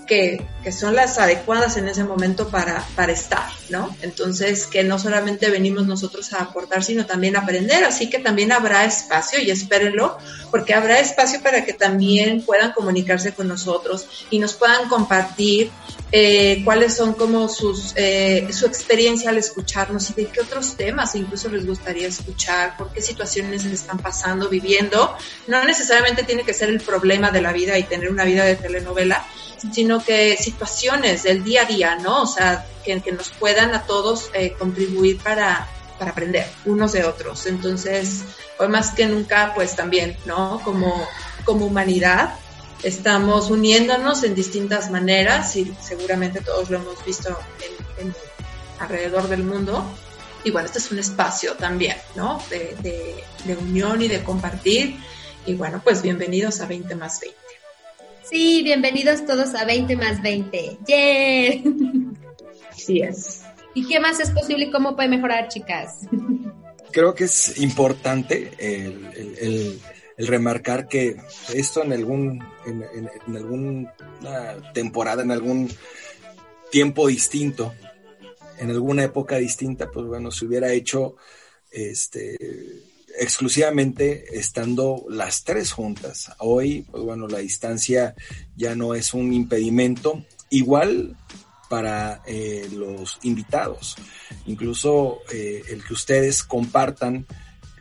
que, 0.09 0.45
son 0.73 0.95
las 0.95 1.19
adecuadas 1.19 1.79
en 1.79 1.89
ese 1.89 2.05
momento 2.05 2.49
para, 2.49 2.85
para 2.95 3.13
estar, 3.13 3.49
¿no? 3.71 3.97
Entonces, 4.03 4.67
que 4.67 4.85
no 4.85 4.99
solamente 4.99 5.49
venimos 5.49 5.87
nosotros 5.87 6.33
a 6.35 6.43
aportar, 6.43 6.85
sino 6.85 7.07
también 7.07 7.37
a 7.37 7.41
aprender, 7.41 7.85
así 7.85 8.11
que 8.11 8.19
también 8.19 8.53
habrá 8.53 8.85
espacio, 8.85 9.41
y 9.41 9.51
espérenlo, 9.51 10.19
porque 10.51 10.75
habrá 10.75 10.99
espacio 10.99 11.41
para 11.41 11.65
que 11.65 11.73
también 11.73 12.43
puedan 12.43 12.73
comunicarse 12.73 13.33
con 13.33 13.49
nosotros 13.49 14.07
y 14.29 14.41
nos 14.41 14.55
puedan 14.55 14.89
compartir 14.91 15.71
eh, 16.11 16.63
cuáles 16.65 16.97
son 16.97 17.13
como 17.13 17.49
sus, 17.49 17.93
eh, 17.97 18.49
su 18.51 18.67
experiencia 18.67 19.29
al 19.31 19.37
escucharnos 19.37 20.11
y 20.11 20.15
de 20.15 20.27
qué 20.27 20.41
otros 20.41 20.75
temas 20.75 21.15
incluso 21.15 21.51
les 21.51 21.67
gustaría 21.67 22.09
escuchar, 22.09 22.77
por 22.79 22.93
qué 22.93 23.03
situaciones 23.03 23.65
les 23.65 23.81
están 23.81 23.99
pasando, 23.99 24.49
viviendo. 24.49 25.15
No 25.47 25.63
necesariamente 25.65 26.23
tiene 26.23 26.45
que 26.45 26.55
ser 26.55 26.71
el 26.71 26.81
problema 26.81 27.31
de 27.31 27.43
la 27.43 27.53
vida 27.53 27.77
y 27.77 27.83
tener 27.83 28.11
una 28.11 28.25
vida 28.25 28.45
de 28.45 28.57
telenovela, 28.57 29.27
sino 29.73 30.03
que 30.03 30.37
situaciones 30.37 31.25
del 31.25 31.45
día 31.45 31.63
a 31.63 31.65
día, 31.67 31.97
¿no? 31.97 32.23
O 32.23 32.27
sea, 32.27 32.65
que, 32.85 33.01
que 33.01 33.13
nos 33.13 33.31
puedan 33.31 33.75
a 33.75 33.83
todos 33.83 34.31
eh, 34.33 34.55
contribuir 34.59 35.19
para, 35.19 35.69
para 35.99 36.13
aprender 36.13 36.47
unos 36.65 36.93
de 36.93 37.05
otros. 37.05 37.45
Entonces, 37.47 38.23
hoy 38.59 38.69
más 38.69 38.93
que 38.95 39.07
nunca, 39.07 39.53
pues 39.55 39.77
también, 39.77 40.17
¿no? 40.25 40.61
Como, 40.65 41.07
como 41.45 41.67
humanidad, 41.67 42.35
estamos 42.83 43.51
uniéndonos 43.51 44.25
en 44.25 44.35
distintas 44.35 44.91
maneras 44.91 45.55
y 45.57 45.73
seguramente 45.81 46.41
todos 46.41 46.71
lo 46.71 46.79
hemos 46.79 47.05
visto 47.05 47.37
en, 47.99 48.15
alrededor 48.79 49.29
del 49.29 49.43
mundo. 49.43 49.85
Y 50.45 50.51
bueno, 50.51 50.67
este 50.67 50.79
es 50.79 50.91
un 50.93 50.99
espacio 50.99 51.55
también, 51.55 51.97
¿no? 52.15 52.41
De, 52.49 52.77
de, 52.81 53.25
de 53.45 53.57
unión 53.57 54.01
y 54.03 54.09
de 54.09 54.23
compartir. 54.23 54.97
Y 55.47 55.55
bueno, 55.55 55.81
pues 55.83 56.03
bienvenidos 56.03 56.61
a 56.61 56.67
20 56.67 56.95
más 56.95 57.21
20. 57.21 57.37
Sí, 58.31 58.63
bienvenidos 58.63 59.25
todos 59.25 59.55
a 59.55 59.65
20 59.65 59.97
más 59.97 60.21
20. 60.21 60.79
¡Yeah! 60.87 61.63
Así 62.71 63.01
es. 63.01 63.43
¿Y 63.75 63.87
qué 63.87 64.01
más 64.01 64.21
es 64.21 64.31
posible 64.31 64.67
y 64.67 64.71
cómo 64.71 64.95
puede 64.95 65.09
mejorar, 65.09 65.49
chicas? 65.49 66.01
Creo 66.93 67.15
que 67.15 67.25
es 67.25 67.59
importante 67.59 68.53
el, 68.59 69.81
remarcar 70.19 70.89
que 70.89 71.17
esto 71.55 71.83
en 71.83 71.93
algún 71.93 72.45
en, 72.67 72.85
en, 73.27 73.37
alguna 73.37 73.95
temporada, 74.75 75.23
en 75.23 75.31
algún 75.31 75.71
tiempo 76.71 77.07
distinto, 77.07 77.73
en 78.59 78.71
alguna 78.71 79.05
época 79.05 79.37
distinta, 79.37 79.91
pues 79.91 80.07
bueno, 80.07 80.31
se 80.31 80.47
hubiera 80.47 80.73
hecho 80.73 81.17
este 81.71 82.37
exclusivamente 83.19 84.39
estando 84.39 85.05
las 85.09 85.45
tres 85.45 85.73
juntas. 85.73 86.31
Hoy, 86.39 86.87
pues 86.91 87.03
bueno, 87.03 87.27
la 87.27 87.39
distancia 87.39 88.15
ya 88.57 88.75
no 88.75 88.95
es 88.95 89.15
un 89.15 89.33
impedimento. 89.33 90.25
Igual 90.51 91.17
para 91.69 92.23
eh, 92.27 92.69
los 92.73 93.19
invitados. 93.23 93.97
Incluso 94.47 95.19
eh, 95.33 95.63
el 95.69 95.85
que 95.85 95.93
ustedes 95.93 96.43
compartan 96.43 97.27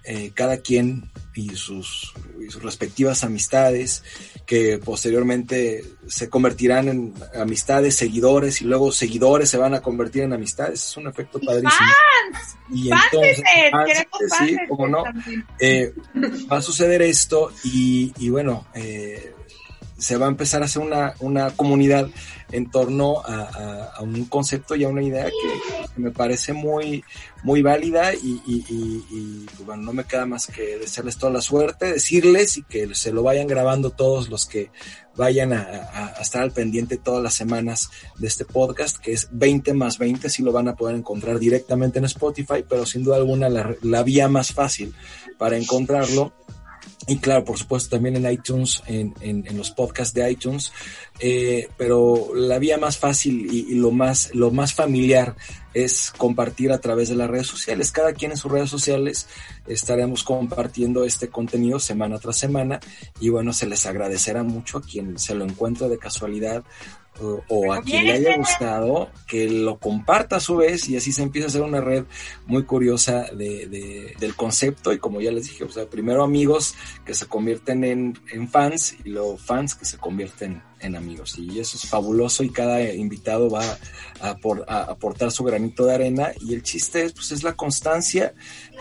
eh, 0.03 0.31
cada 0.33 0.57
quien 0.57 1.09
y 1.37 1.55
sus, 1.55 2.13
sus, 2.49 2.63
respectivas 2.63 3.23
amistades, 3.23 4.03
que 4.45 4.79
posteriormente 4.79 5.83
se 6.07 6.29
convertirán 6.29 6.87
en 6.87 7.13
amistades, 7.39 7.95
seguidores, 7.95 8.61
y 8.61 8.65
luego 8.65 8.91
seguidores 8.91 9.49
se 9.49 9.57
van 9.57 9.75
a 9.75 9.81
convertir 9.81 10.23
en 10.23 10.33
amistades. 10.33 10.83
Es 10.89 10.97
un 10.97 11.07
efecto 11.07 11.39
padrísimo. 11.39 11.71
Fans, 11.71 12.57
y 12.73 12.89
entonces, 12.89 13.43
sí, 14.39 14.57
como 14.67 14.87
no, 14.87 15.03
eh, 15.59 15.93
va 16.51 16.57
a 16.57 16.61
suceder 16.61 17.01
esto 17.03 17.51
y, 17.63 18.13
y 18.17 18.29
bueno, 18.29 18.65
eh, 18.73 19.33
se 19.97 20.17
va 20.17 20.27
a 20.27 20.29
empezar 20.29 20.61
a 20.61 20.65
hacer 20.65 20.81
una, 20.81 21.13
una 21.19 21.51
comunidad 21.51 22.07
en 22.51 22.69
torno 22.69 23.21
a, 23.25 23.91
a, 23.95 24.01
un 24.01 24.25
concepto 24.25 24.75
y 24.75 24.83
a 24.83 24.89
una 24.89 25.03
idea 25.03 25.25
que, 25.25 25.99
me 25.99 26.11
parece 26.11 26.53
muy, 26.53 27.03
muy 27.43 27.63
válida 27.63 28.13
y, 28.13 28.39
y, 28.45 28.65
y, 28.69 29.45
bueno, 29.63 29.81
no 29.81 29.93
me 29.93 30.03
queda 30.03 30.27
más 30.27 30.45
que 30.45 30.77
desearles 30.77 31.17
toda 31.17 31.33
la 31.33 31.41
suerte, 31.41 31.93
decirles 31.93 32.57
y 32.57 32.63
que 32.63 32.93
se 32.93 33.11
lo 33.11 33.23
vayan 33.23 33.47
grabando 33.47 33.89
todos 33.89 34.29
los 34.29 34.45
que 34.45 34.69
vayan 35.15 35.53
a, 35.53 35.61
a, 35.61 36.21
estar 36.21 36.43
al 36.43 36.51
pendiente 36.51 36.97
todas 36.97 37.23
las 37.23 37.33
semanas 37.33 37.89
de 38.19 38.27
este 38.27 38.45
podcast, 38.45 38.97
que 38.97 39.13
es 39.13 39.27
20 39.31 39.73
más 39.73 39.97
20, 39.97 40.29
si 40.29 40.43
lo 40.43 40.51
van 40.51 40.67
a 40.67 40.75
poder 40.75 40.95
encontrar 40.95 41.39
directamente 41.39 41.97
en 41.97 42.05
Spotify, 42.05 42.63
pero 42.67 42.85
sin 42.85 43.03
duda 43.03 43.17
alguna 43.17 43.49
la, 43.49 43.75
la 43.81 44.03
vía 44.03 44.29
más 44.29 44.53
fácil 44.53 44.93
para 45.39 45.57
encontrarlo 45.57 46.33
y 47.07 47.17
claro, 47.17 47.45
por 47.45 47.57
supuesto, 47.57 47.95
también 47.95 48.17
en 48.17 48.29
iTunes, 48.31 48.83
en, 48.85 49.13
en, 49.21 49.57
los 49.57 49.71
podcasts 49.71 50.13
de 50.13 50.29
iTunes. 50.29 50.73
Eh, 51.19 51.69
pero 51.77 52.35
la 52.35 52.59
vía 52.59 52.77
más 52.77 52.97
fácil 52.97 53.47
y, 53.51 53.75
lo 53.75 53.91
más, 53.91 54.35
lo 54.35 54.51
más 54.51 54.73
familiar 54.73 55.35
es 55.73 56.11
compartir 56.15 56.71
a 56.71 56.79
través 56.79 57.09
de 57.09 57.15
las 57.15 57.29
redes 57.29 57.47
sociales. 57.47 57.91
Cada 57.91 58.13
quien 58.13 58.31
en 58.31 58.37
sus 58.37 58.51
redes 58.51 58.69
sociales 58.69 59.27
estaremos 59.67 60.23
compartiendo 60.23 61.05
este 61.05 61.29
contenido 61.29 61.79
semana 61.79 62.19
tras 62.19 62.37
semana. 62.37 62.79
Y 63.19 63.29
bueno, 63.29 63.53
se 63.53 63.67
les 63.67 63.85
agradecerá 63.85 64.43
mucho 64.43 64.79
a 64.79 64.81
quien 64.81 65.17
se 65.17 65.33
lo 65.33 65.45
encuentre 65.45 65.87
de 65.87 65.97
casualidad 65.97 66.63
o, 67.19 67.73
a 67.73 67.81
quien 67.81 68.05
le 68.05 68.13
haya 68.13 68.37
gustado, 68.37 69.09
que 69.27 69.49
lo 69.49 69.77
comparta 69.77 70.37
a 70.37 70.39
su 70.39 70.57
vez 70.57 70.87
y 70.89 70.97
así 70.97 71.11
se 71.11 71.23
empieza 71.23 71.47
a 71.47 71.49
hacer 71.49 71.61
una 71.61 71.81
red 71.81 72.05
muy 72.45 72.63
curiosa 72.63 73.25
de, 73.33 74.15
del 74.19 74.35
concepto 74.35 74.93
y 74.93 74.99
como 74.99 75.21
ya 75.21 75.31
les 75.31 75.45
dije, 75.47 75.63
o 75.63 75.69
sea, 75.69 75.85
primero 75.85 76.23
amigos 76.23 76.75
que 77.05 77.13
se 77.13 77.25
convierten 77.27 77.83
en, 77.83 78.19
en 78.31 78.47
fans 78.49 78.95
y 79.03 79.09
luego 79.09 79.37
fans 79.37 79.75
que 79.75 79.85
se 79.85 79.97
convierten 79.97 80.61
en 80.79 80.95
amigos 80.95 81.37
y 81.37 81.59
eso 81.59 81.77
es 81.77 81.87
fabuloso 81.87 82.43
y 82.43 82.49
cada 82.49 82.81
invitado 82.93 83.49
va 83.49 83.77
a, 84.19 84.37
aportar 84.89 85.31
su 85.31 85.43
granito 85.43 85.85
de 85.85 85.95
arena 85.95 86.31
y 86.41 86.53
el 86.53 86.63
chiste 86.63 87.03
es, 87.03 87.13
pues, 87.13 87.31
es 87.31 87.43
la 87.43 87.53
constancia, 87.53 88.33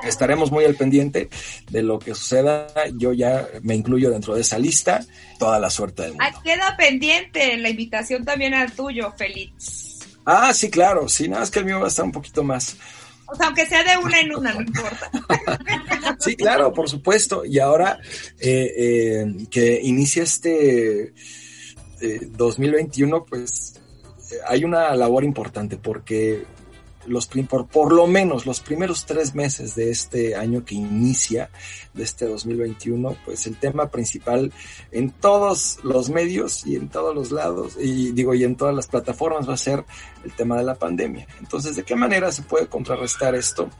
estaremos 0.04 0.50
muy 0.50 0.64
al 0.64 0.74
pendiente 0.74 1.28
de 1.70 1.82
lo 1.82 1.98
que 1.98 2.14
suceda, 2.14 2.68
yo 2.94 3.12
ya 3.12 3.48
me 3.62 3.74
incluyo 3.74 4.10
dentro 4.10 4.34
de 4.34 4.42
esa 4.42 4.58
lista, 4.58 5.04
toda 5.38 5.58
la 5.58 5.70
suerte 5.70 6.02
del 6.02 6.12
mundo. 6.12 6.40
queda 6.44 6.76
pendiente 6.76 7.56
la 7.56 7.68
invitación 7.68 8.24
también 8.24 8.54
al 8.54 8.72
tuyo, 8.72 9.12
Félix. 9.16 10.00
Ah, 10.24 10.52
sí, 10.52 10.70
claro, 10.70 11.08
sí, 11.08 11.28
nada 11.28 11.40
más 11.40 11.50
que 11.50 11.60
el 11.60 11.64
mío 11.64 11.78
va 11.78 11.86
a 11.86 11.88
estar 11.88 12.04
un 12.04 12.12
poquito 12.12 12.42
más... 12.42 12.76
O 13.28 13.34
sea, 13.34 13.46
aunque 13.46 13.66
sea 13.66 13.82
de 13.82 13.96
una 13.98 14.20
en 14.20 14.36
una, 14.36 14.54
no 14.54 14.60
importa. 14.60 15.10
sí, 16.20 16.36
claro, 16.36 16.72
por 16.72 16.88
supuesto. 16.88 17.44
Y 17.44 17.58
ahora 17.58 17.98
eh, 18.38 18.72
eh, 18.76 19.46
que 19.50 19.80
inicia 19.82 20.22
este 20.22 21.12
2021, 22.00 23.24
pues 23.24 23.80
hay 24.48 24.64
una 24.64 24.94
labor 24.94 25.24
importante 25.24 25.76
porque 25.76 26.44
los 27.06 27.26
por, 27.26 27.66
por 27.66 27.92
lo 27.92 28.06
menos 28.06 28.46
los 28.46 28.60
primeros 28.60 29.06
tres 29.06 29.34
meses 29.34 29.74
de 29.74 29.90
este 29.90 30.34
año 30.34 30.64
que 30.64 30.74
inicia, 30.74 31.50
de 31.94 32.02
este 32.02 32.26
2021, 32.26 33.16
pues 33.24 33.46
el 33.46 33.56
tema 33.56 33.90
principal 33.90 34.52
en 34.90 35.10
todos 35.10 35.78
los 35.82 36.10
medios 36.10 36.66
y 36.66 36.76
en 36.76 36.88
todos 36.88 37.14
los 37.14 37.30
lados, 37.30 37.76
y 37.80 38.12
digo, 38.12 38.34
y 38.34 38.44
en 38.44 38.56
todas 38.56 38.74
las 38.74 38.86
plataformas 38.86 39.48
va 39.48 39.54
a 39.54 39.58
ser 39.58 39.84
el 40.24 40.32
tema 40.32 40.58
de 40.58 40.64
la 40.64 40.74
pandemia. 40.74 41.26
Entonces, 41.40 41.76
¿de 41.76 41.84
qué 41.84 41.96
manera 41.96 42.32
se 42.32 42.42
puede 42.42 42.66
contrarrestar 42.66 43.34
esto 43.34 43.70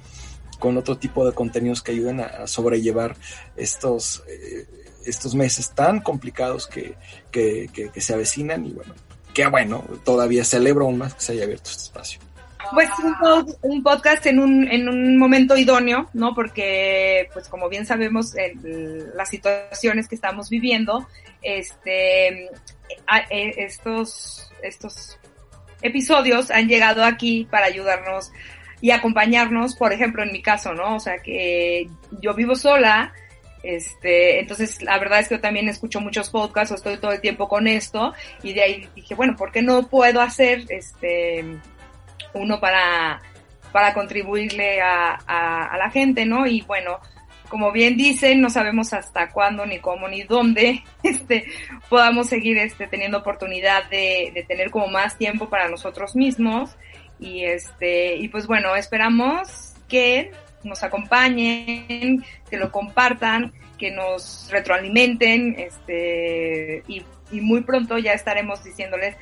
con 0.59 0.77
otro 0.77 0.97
tipo 0.97 1.27
de 1.27 1.33
contenidos 1.33 1.83
que 1.83 1.93
ayuden 1.93 2.21
a, 2.21 2.47
sobrellevar 2.47 3.17
estos... 3.57 4.23
Eh, 4.29 4.86
estos 5.07 5.35
meses 5.35 5.71
tan 5.75 6.01
complicados 6.01 6.67
que, 6.67 6.97
que, 7.31 7.91
se 8.01 8.15
avecinan 8.15 8.67
y 8.67 8.73
bueno, 8.73 8.95
qué 9.35 9.47
bueno, 9.47 9.85
todavía 10.05 10.45
celebro 10.45 10.87
aún 10.87 10.99
más 10.99 11.15
que 11.15 11.21
se 11.21 11.33
haya 11.33 11.45
abierto 11.45 11.71
este 11.71 11.85
espacio. 11.85 12.21
Pues 12.73 12.89
un, 13.63 13.83
podcast 13.83 14.27
en 14.27 14.41
un, 14.41 14.67
en 14.69 14.89
un 14.89 15.17
momento 15.19 15.57
idóneo, 15.57 16.11
¿no? 16.15 16.35
Porque, 16.35 17.29
pues 17.33 17.49
como 17.49 17.69
bien 17.69 17.87
sabemos, 17.87 18.35
las 19.15 19.29
situaciones 19.29 20.09
que 20.09 20.17
estamos 20.17 20.51
viviendo, 20.51 21.07
este, 21.43 22.47
e, 22.47 23.55
estos, 23.57 24.51
estos 24.63 25.19
episodios 25.83 26.51
han 26.51 26.67
llegado 26.67 27.05
aquí 27.05 27.47
para 27.49 27.67
ayudarnos 27.67 28.33
y 28.81 28.91
acompañarnos, 28.91 29.77
por 29.77 29.93
ejemplo, 29.93 30.23
en 30.23 30.33
mi 30.33 30.43
caso, 30.43 30.75
¿no? 30.75 30.97
O 30.97 31.01
sea, 31.01 31.19
que 31.19 31.89
yo 32.21 32.35
vivo 32.35 32.55
sola, 32.55 33.13
este, 33.67 34.39
entonces, 34.39 34.81
la 34.81 34.97
verdad 34.99 35.19
es 35.19 35.29
que 35.29 35.35
yo 35.35 35.41
también 35.41 35.69
escucho 35.69 36.01
muchos 36.01 36.31
podcasts, 36.31 36.73
estoy 36.73 36.99
todo 36.99 37.11
el 37.11 37.21
tiempo 37.21 37.49
con 37.49 37.67
esto, 37.67 38.15
y 38.43 38.53
de 38.53 38.63
ahí 38.63 38.89
dije, 38.95 39.17
bueno, 39.17 39.35
¿por 39.37 39.51
qué 39.51 39.61
no 39.61 39.89
puedo 39.89 40.21
hacer 40.21 40.65
este 40.69 41.45
uno 42.33 42.61
para, 42.61 43.21
para 43.73 43.93
contribuirle 43.93 44.81
a, 44.81 45.15
a, 45.27 45.77
la 45.77 45.91
gente, 45.91 46.25
¿no? 46.27 46.47
Y 46.47 46.63
bueno, 46.63 47.01
como 47.49 47.73
bien 47.73 47.97
dicen, 47.97 48.41
no 48.41 48.51
sabemos 48.51 48.93
hasta 48.93 49.31
cuándo, 49.31 49.67
ni 49.67 49.81
cómo, 49.81 50.07
ni 50.07 50.23
dónde, 50.23 50.85
este, 51.03 51.47
podamos 51.89 52.29
seguir 52.29 52.59
este, 52.59 52.87
teniendo 52.87 53.19
oportunidad 53.19 53.91
de, 53.91 54.31
de 54.33 54.45
tener 54.45 54.71
como 54.71 54.87
más 54.87 55.19
tiempo 55.19 55.49
para 55.49 55.69
nosotros 55.69 56.15
mismos. 56.15 56.77
Y 57.19 57.45
este, 57.45 58.15
y 58.17 58.29
pues 58.29 58.47
bueno, 58.47 58.77
esperamos 58.77 59.75
que 59.89 60.31
nos 60.67 60.83
acompañen, 60.83 62.25
que 62.51 62.57
lo 62.57 62.71
compartan, 62.71 63.53
que 63.79 63.91
nos 63.91 64.49
retroalimenten, 64.51 65.57
este, 65.59 66.83
y, 66.89 67.05
muy 67.33 67.63
pronto 67.63 67.99
ya 67.99 68.13
estaremos 68.13 68.63
diciéndoles 68.63 69.17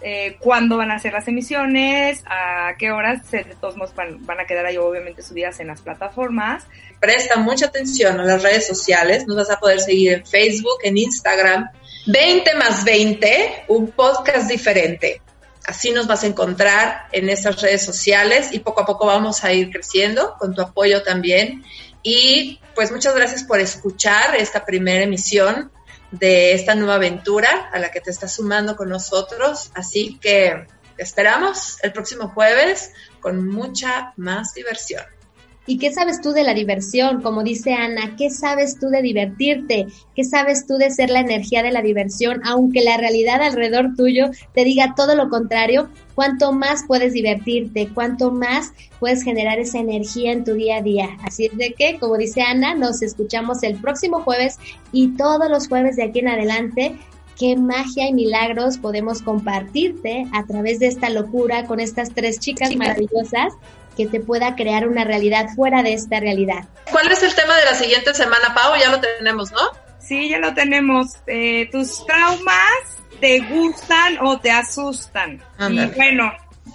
eh, 0.00 0.38
cuándo 0.40 0.78
van 0.78 0.90
a 0.90 0.98
ser 0.98 1.12
las 1.12 1.28
emisiones, 1.28 2.24
a 2.26 2.74
qué 2.78 2.90
horas, 2.90 3.30
de 3.30 3.44
todos 3.60 3.76
modos 3.76 3.94
van, 3.94 4.40
a 4.40 4.46
quedar 4.46 4.64
ahí 4.64 4.78
obviamente 4.78 5.22
subidas 5.22 5.60
en 5.60 5.66
las 5.66 5.82
plataformas. 5.82 6.66
Presta 7.00 7.36
mucha 7.36 7.66
atención 7.66 8.18
a 8.18 8.24
las 8.24 8.42
redes 8.42 8.66
sociales, 8.66 9.26
nos 9.26 9.36
vas 9.36 9.50
a 9.50 9.60
poder 9.60 9.80
seguir 9.80 10.14
en 10.14 10.26
Facebook, 10.26 10.78
en 10.84 10.96
Instagram. 10.96 11.68
20 12.06 12.54
más 12.54 12.84
20, 12.84 13.64
un 13.68 13.90
podcast 13.90 14.48
diferente. 14.48 15.20
Así 15.66 15.90
nos 15.92 16.06
vas 16.06 16.22
a 16.22 16.26
encontrar 16.26 17.08
en 17.12 17.28
esas 17.30 17.60
redes 17.60 17.84
sociales 17.84 18.48
y 18.52 18.58
poco 18.58 18.82
a 18.82 18.86
poco 18.86 19.06
vamos 19.06 19.44
a 19.44 19.52
ir 19.52 19.70
creciendo 19.70 20.36
con 20.38 20.54
tu 20.54 20.62
apoyo 20.62 21.02
también. 21.02 21.64
Y 22.02 22.60
pues 22.74 22.92
muchas 22.92 23.14
gracias 23.14 23.44
por 23.44 23.60
escuchar 23.60 24.36
esta 24.36 24.64
primera 24.64 25.04
emisión 25.04 25.72
de 26.10 26.52
esta 26.52 26.74
nueva 26.74 26.96
aventura 26.96 27.70
a 27.72 27.78
la 27.78 27.90
que 27.90 28.00
te 28.00 28.10
estás 28.10 28.34
sumando 28.34 28.76
con 28.76 28.88
nosotros. 28.88 29.70
Así 29.74 30.18
que 30.20 30.66
te 30.96 31.02
esperamos 31.02 31.78
el 31.82 31.92
próximo 31.92 32.28
jueves 32.28 32.92
con 33.20 33.48
mucha 33.48 34.12
más 34.16 34.54
diversión. 34.54 35.13
¿Y 35.66 35.78
qué 35.78 35.92
sabes 35.92 36.20
tú 36.20 36.32
de 36.32 36.44
la 36.44 36.52
diversión? 36.52 37.22
Como 37.22 37.42
dice 37.42 37.72
Ana, 37.72 38.16
¿qué 38.18 38.28
sabes 38.28 38.78
tú 38.78 38.88
de 38.88 39.00
divertirte? 39.00 39.86
¿Qué 40.14 40.22
sabes 40.24 40.66
tú 40.66 40.74
de 40.74 40.90
ser 40.90 41.08
la 41.08 41.20
energía 41.20 41.62
de 41.62 41.72
la 41.72 41.80
diversión? 41.80 42.42
Aunque 42.44 42.82
la 42.82 42.98
realidad 42.98 43.40
alrededor 43.40 43.94
tuyo 43.96 44.26
te 44.52 44.64
diga 44.64 44.94
todo 44.94 45.14
lo 45.14 45.30
contrario, 45.30 45.88
cuánto 46.14 46.52
más 46.52 46.84
puedes 46.86 47.14
divertirte, 47.14 47.88
cuánto 47.94 48.30
más 48.30 48.72
puedes 49.00 49.22
generar 49.22 49.58
esa 49.58 49.78
energía 49.78 50.32
en 50.32 50.44
tu 50.44 50.52
día 50.52 50.76
a 50.76 50.82
día. 50.82 51.08
Así 51.22 51.46
es 51.46 51.56
de 51.56 51.72
que, 51.72 51.98
como 51.98 52.18
dice 52.18 52.42
Ana, 52.42 52.74
nos 52.74 53.00
escuchamos 53.00 53.62
el 53.62 53.76
próximo 53.76 54.20
jueves 54.20 54.58
y 54.92 55.16
todos 55.16 55.48
los 55.48 55.68
jueves 55.68 55.96
de 55.96 56.04
aquí 56.04 56.18
en 56.18 56.28
adelante 56.28 56.96
qué 57.38 57.56
magia 57.56 58.08
y 58.08 58.14
milagros 58.14 58.78
podemos 58.78 59.22
compartirte 59.22 60.26
a 60.32 60.46
través 60.46 60.78
de 60.78 60.86
esta 60.86 61.10
locura 61.10 61.64
con 61.64 61.80
estas 61.80 62.10
tres 62.10 62.38
chicas 62.38 62.76
maravillosas 62.76 63.54
que 63.96 64.06
te 64.06 64.20
pueda 64.20 64.54
crear 64.56 64.86
una 64.88 65.04
realidad 65.04 65.48
fuera 65.54 65.82
de 65.82 65.94
esta 65.94 66.20
realidad. 66.20 66.64
¿Cuál 66.90 67.10
es 67.10 67.22
el 67.22 67.34
tema 67.34 67.56
de 67.56 67.64
la 67.64 67.74
siguiente 67.74 68.14
semana, 68.14 68.54
Pau? 68.54 68.74
Ya 68.78 68.90
lo 68.90 69.00
tenemos, 69.00 69.52
¿no? 69.52 69.60
Sí, 69.98 70.28
ya 70.28 70.38
lo 70.38 70.54
tenemos. 70.54 71.08
Eh, 71.26 71.68
¿Tus 71.70 72.04
traumas 72.06 73.04
te 73.20 73.40
gustan 73.40 74.18
o 74.20 74.38
te 74.38 74.50
asustan? 74.50 75.42
Y 75.58 75.86
bueno, 75.96 76.32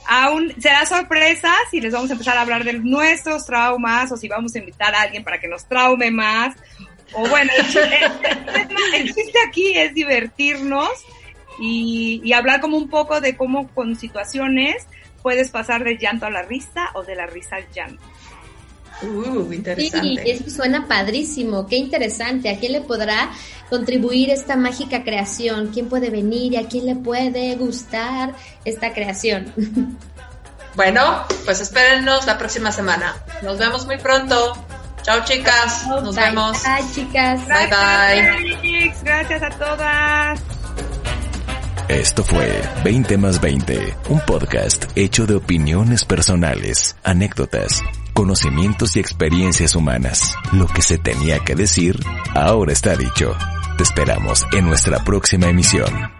aún 0.07 0.53
será 0.59 0.85
sorpresa 0.85 1.53
si 1.69 1.79
les 1.79 1.93
vamos 1.93 2.09
a 2.09 2.13
empezar 2.13 2.37
a 2.37 2.41
hablar 2.41 2.63
de 2.63 2.73
nuestros 2.73 3.45
traumas 3.45 4.11
o 4.11 4.17
si 4.17 4.27
vamos 4.27 4.55
a 4.55 4.59
invitar 4.59 4.95
a 4.95 5.01
alguien 5.01 5.23
para 5.23 5.39
que 5.39 5.47
nos 5.47 5.65
traume 5.65 6.11
más. 6.11 6.55
O 7.13 7.27
bueno, 7.27 7.51
el, 8.93 9.05
chiste 9.05 9.39
aquí 9.47 9.77
es 9.77 9.93
divertirnos 9.93 10.89
y, 11.59 12.21
y 12.23 12.33
hablar 12.33 12.61
como 12.61 12.77
un 12.77 12.89
poco 12.89 13.19
de 13.21 13.35
cómo 13.35 13.67
con 13.69 13.95
situaciones 13.95 14.87
puedes 15.21 15.49
pasar 15.49 15.83
del 15.83 15.97
llanto 15.97 16.25
a 16.25 16.29
la 16.29 16.41
risa 16.41 16.89
o 16.93 17.03
de 17.03 17.15
la 17.15 17.25
risa 17.25 17.57
al 17.57 17.65
llanto. 17.71 18.03
Uh, 19.01 19.53
interesante. 19.53 20.23
Sí, 20.23 20.31
eso 20.31 20.49
suena 20.49 20.87
padrísimo, 20.87 21.67
qué 21.67 21.77
interesante. 21.77 22.49
¿A 22.49 22.59
quién 22.59 22.73
le 22.73 22.81
podrá 22.81 23.31
contribuir 23.69 24.29
esta 24.29 24.57
mágica 24.57 25.03
creación? 25.03 25.69
¿Quién 25.73 25.87
puede 25.87 26.09
venir 26.09 26.53
y 26.53 26.57
a 26.57 26.67
quién 26.67 26.85
le 26.85 26.95
puede 26.95 27.55
gustar 27.55 28.33
esta 28.65 28.93
creación? 28.93 29.53
Bueno, 30.75 31.25
pues 31.43 31.59
espérennos 31.59 32.25
la 32.25 32.37
próxima 32.37 32.71
semana. 32.71 33.15
Nos 33.41 33.57
vemos 33.57 33.85
muy 33.85 33.97
pronto. 33.97 34.53
Chao 35.01 35.25
chicas, 35.25 35.87
nos 35.87 36.15
vemos. 36.15 36.63
Bye 36.63 36.93
chicas. 36.93 37.41
Bye 37.47 37.67
bye. 37.67 38.93
Gracias 39.03 39.43
a 39.43 39.49
todas. 39.49 40.58
Esto 41.89 42.23
fue 42.23 42.61
20 42.83 43.17
más 43.17 43.41
20, 43.41 43.97
un 44.09 44.19
podcast 44.19 44.85
hecho 44.95 45.25
de 45.25 45.33
opiniones 45.33 46.05
personales, 46.05 46.95
anécdotas, 47.03 47.83
conocimientos 48.13 48.95
y 48.95 48.99
experiencias 48.99 49.73
humanas. 49.73 50.35
Lo 50.53 50.67
que 50.67 50.83
se 50.83 50.99
tenía 50.99 51.39
que 51.39 51.55
decir, 51.55 51.99
ahora 52.35 52.73
está 52.73 52.95
dicho. 52.95 53.35
Te 53.75 53.81
esperamos 53.81 54.45
en 54.53 54.65
nuestra 54.67 55.03
próxima 55.03 55.47
emisión. 55.47 56.18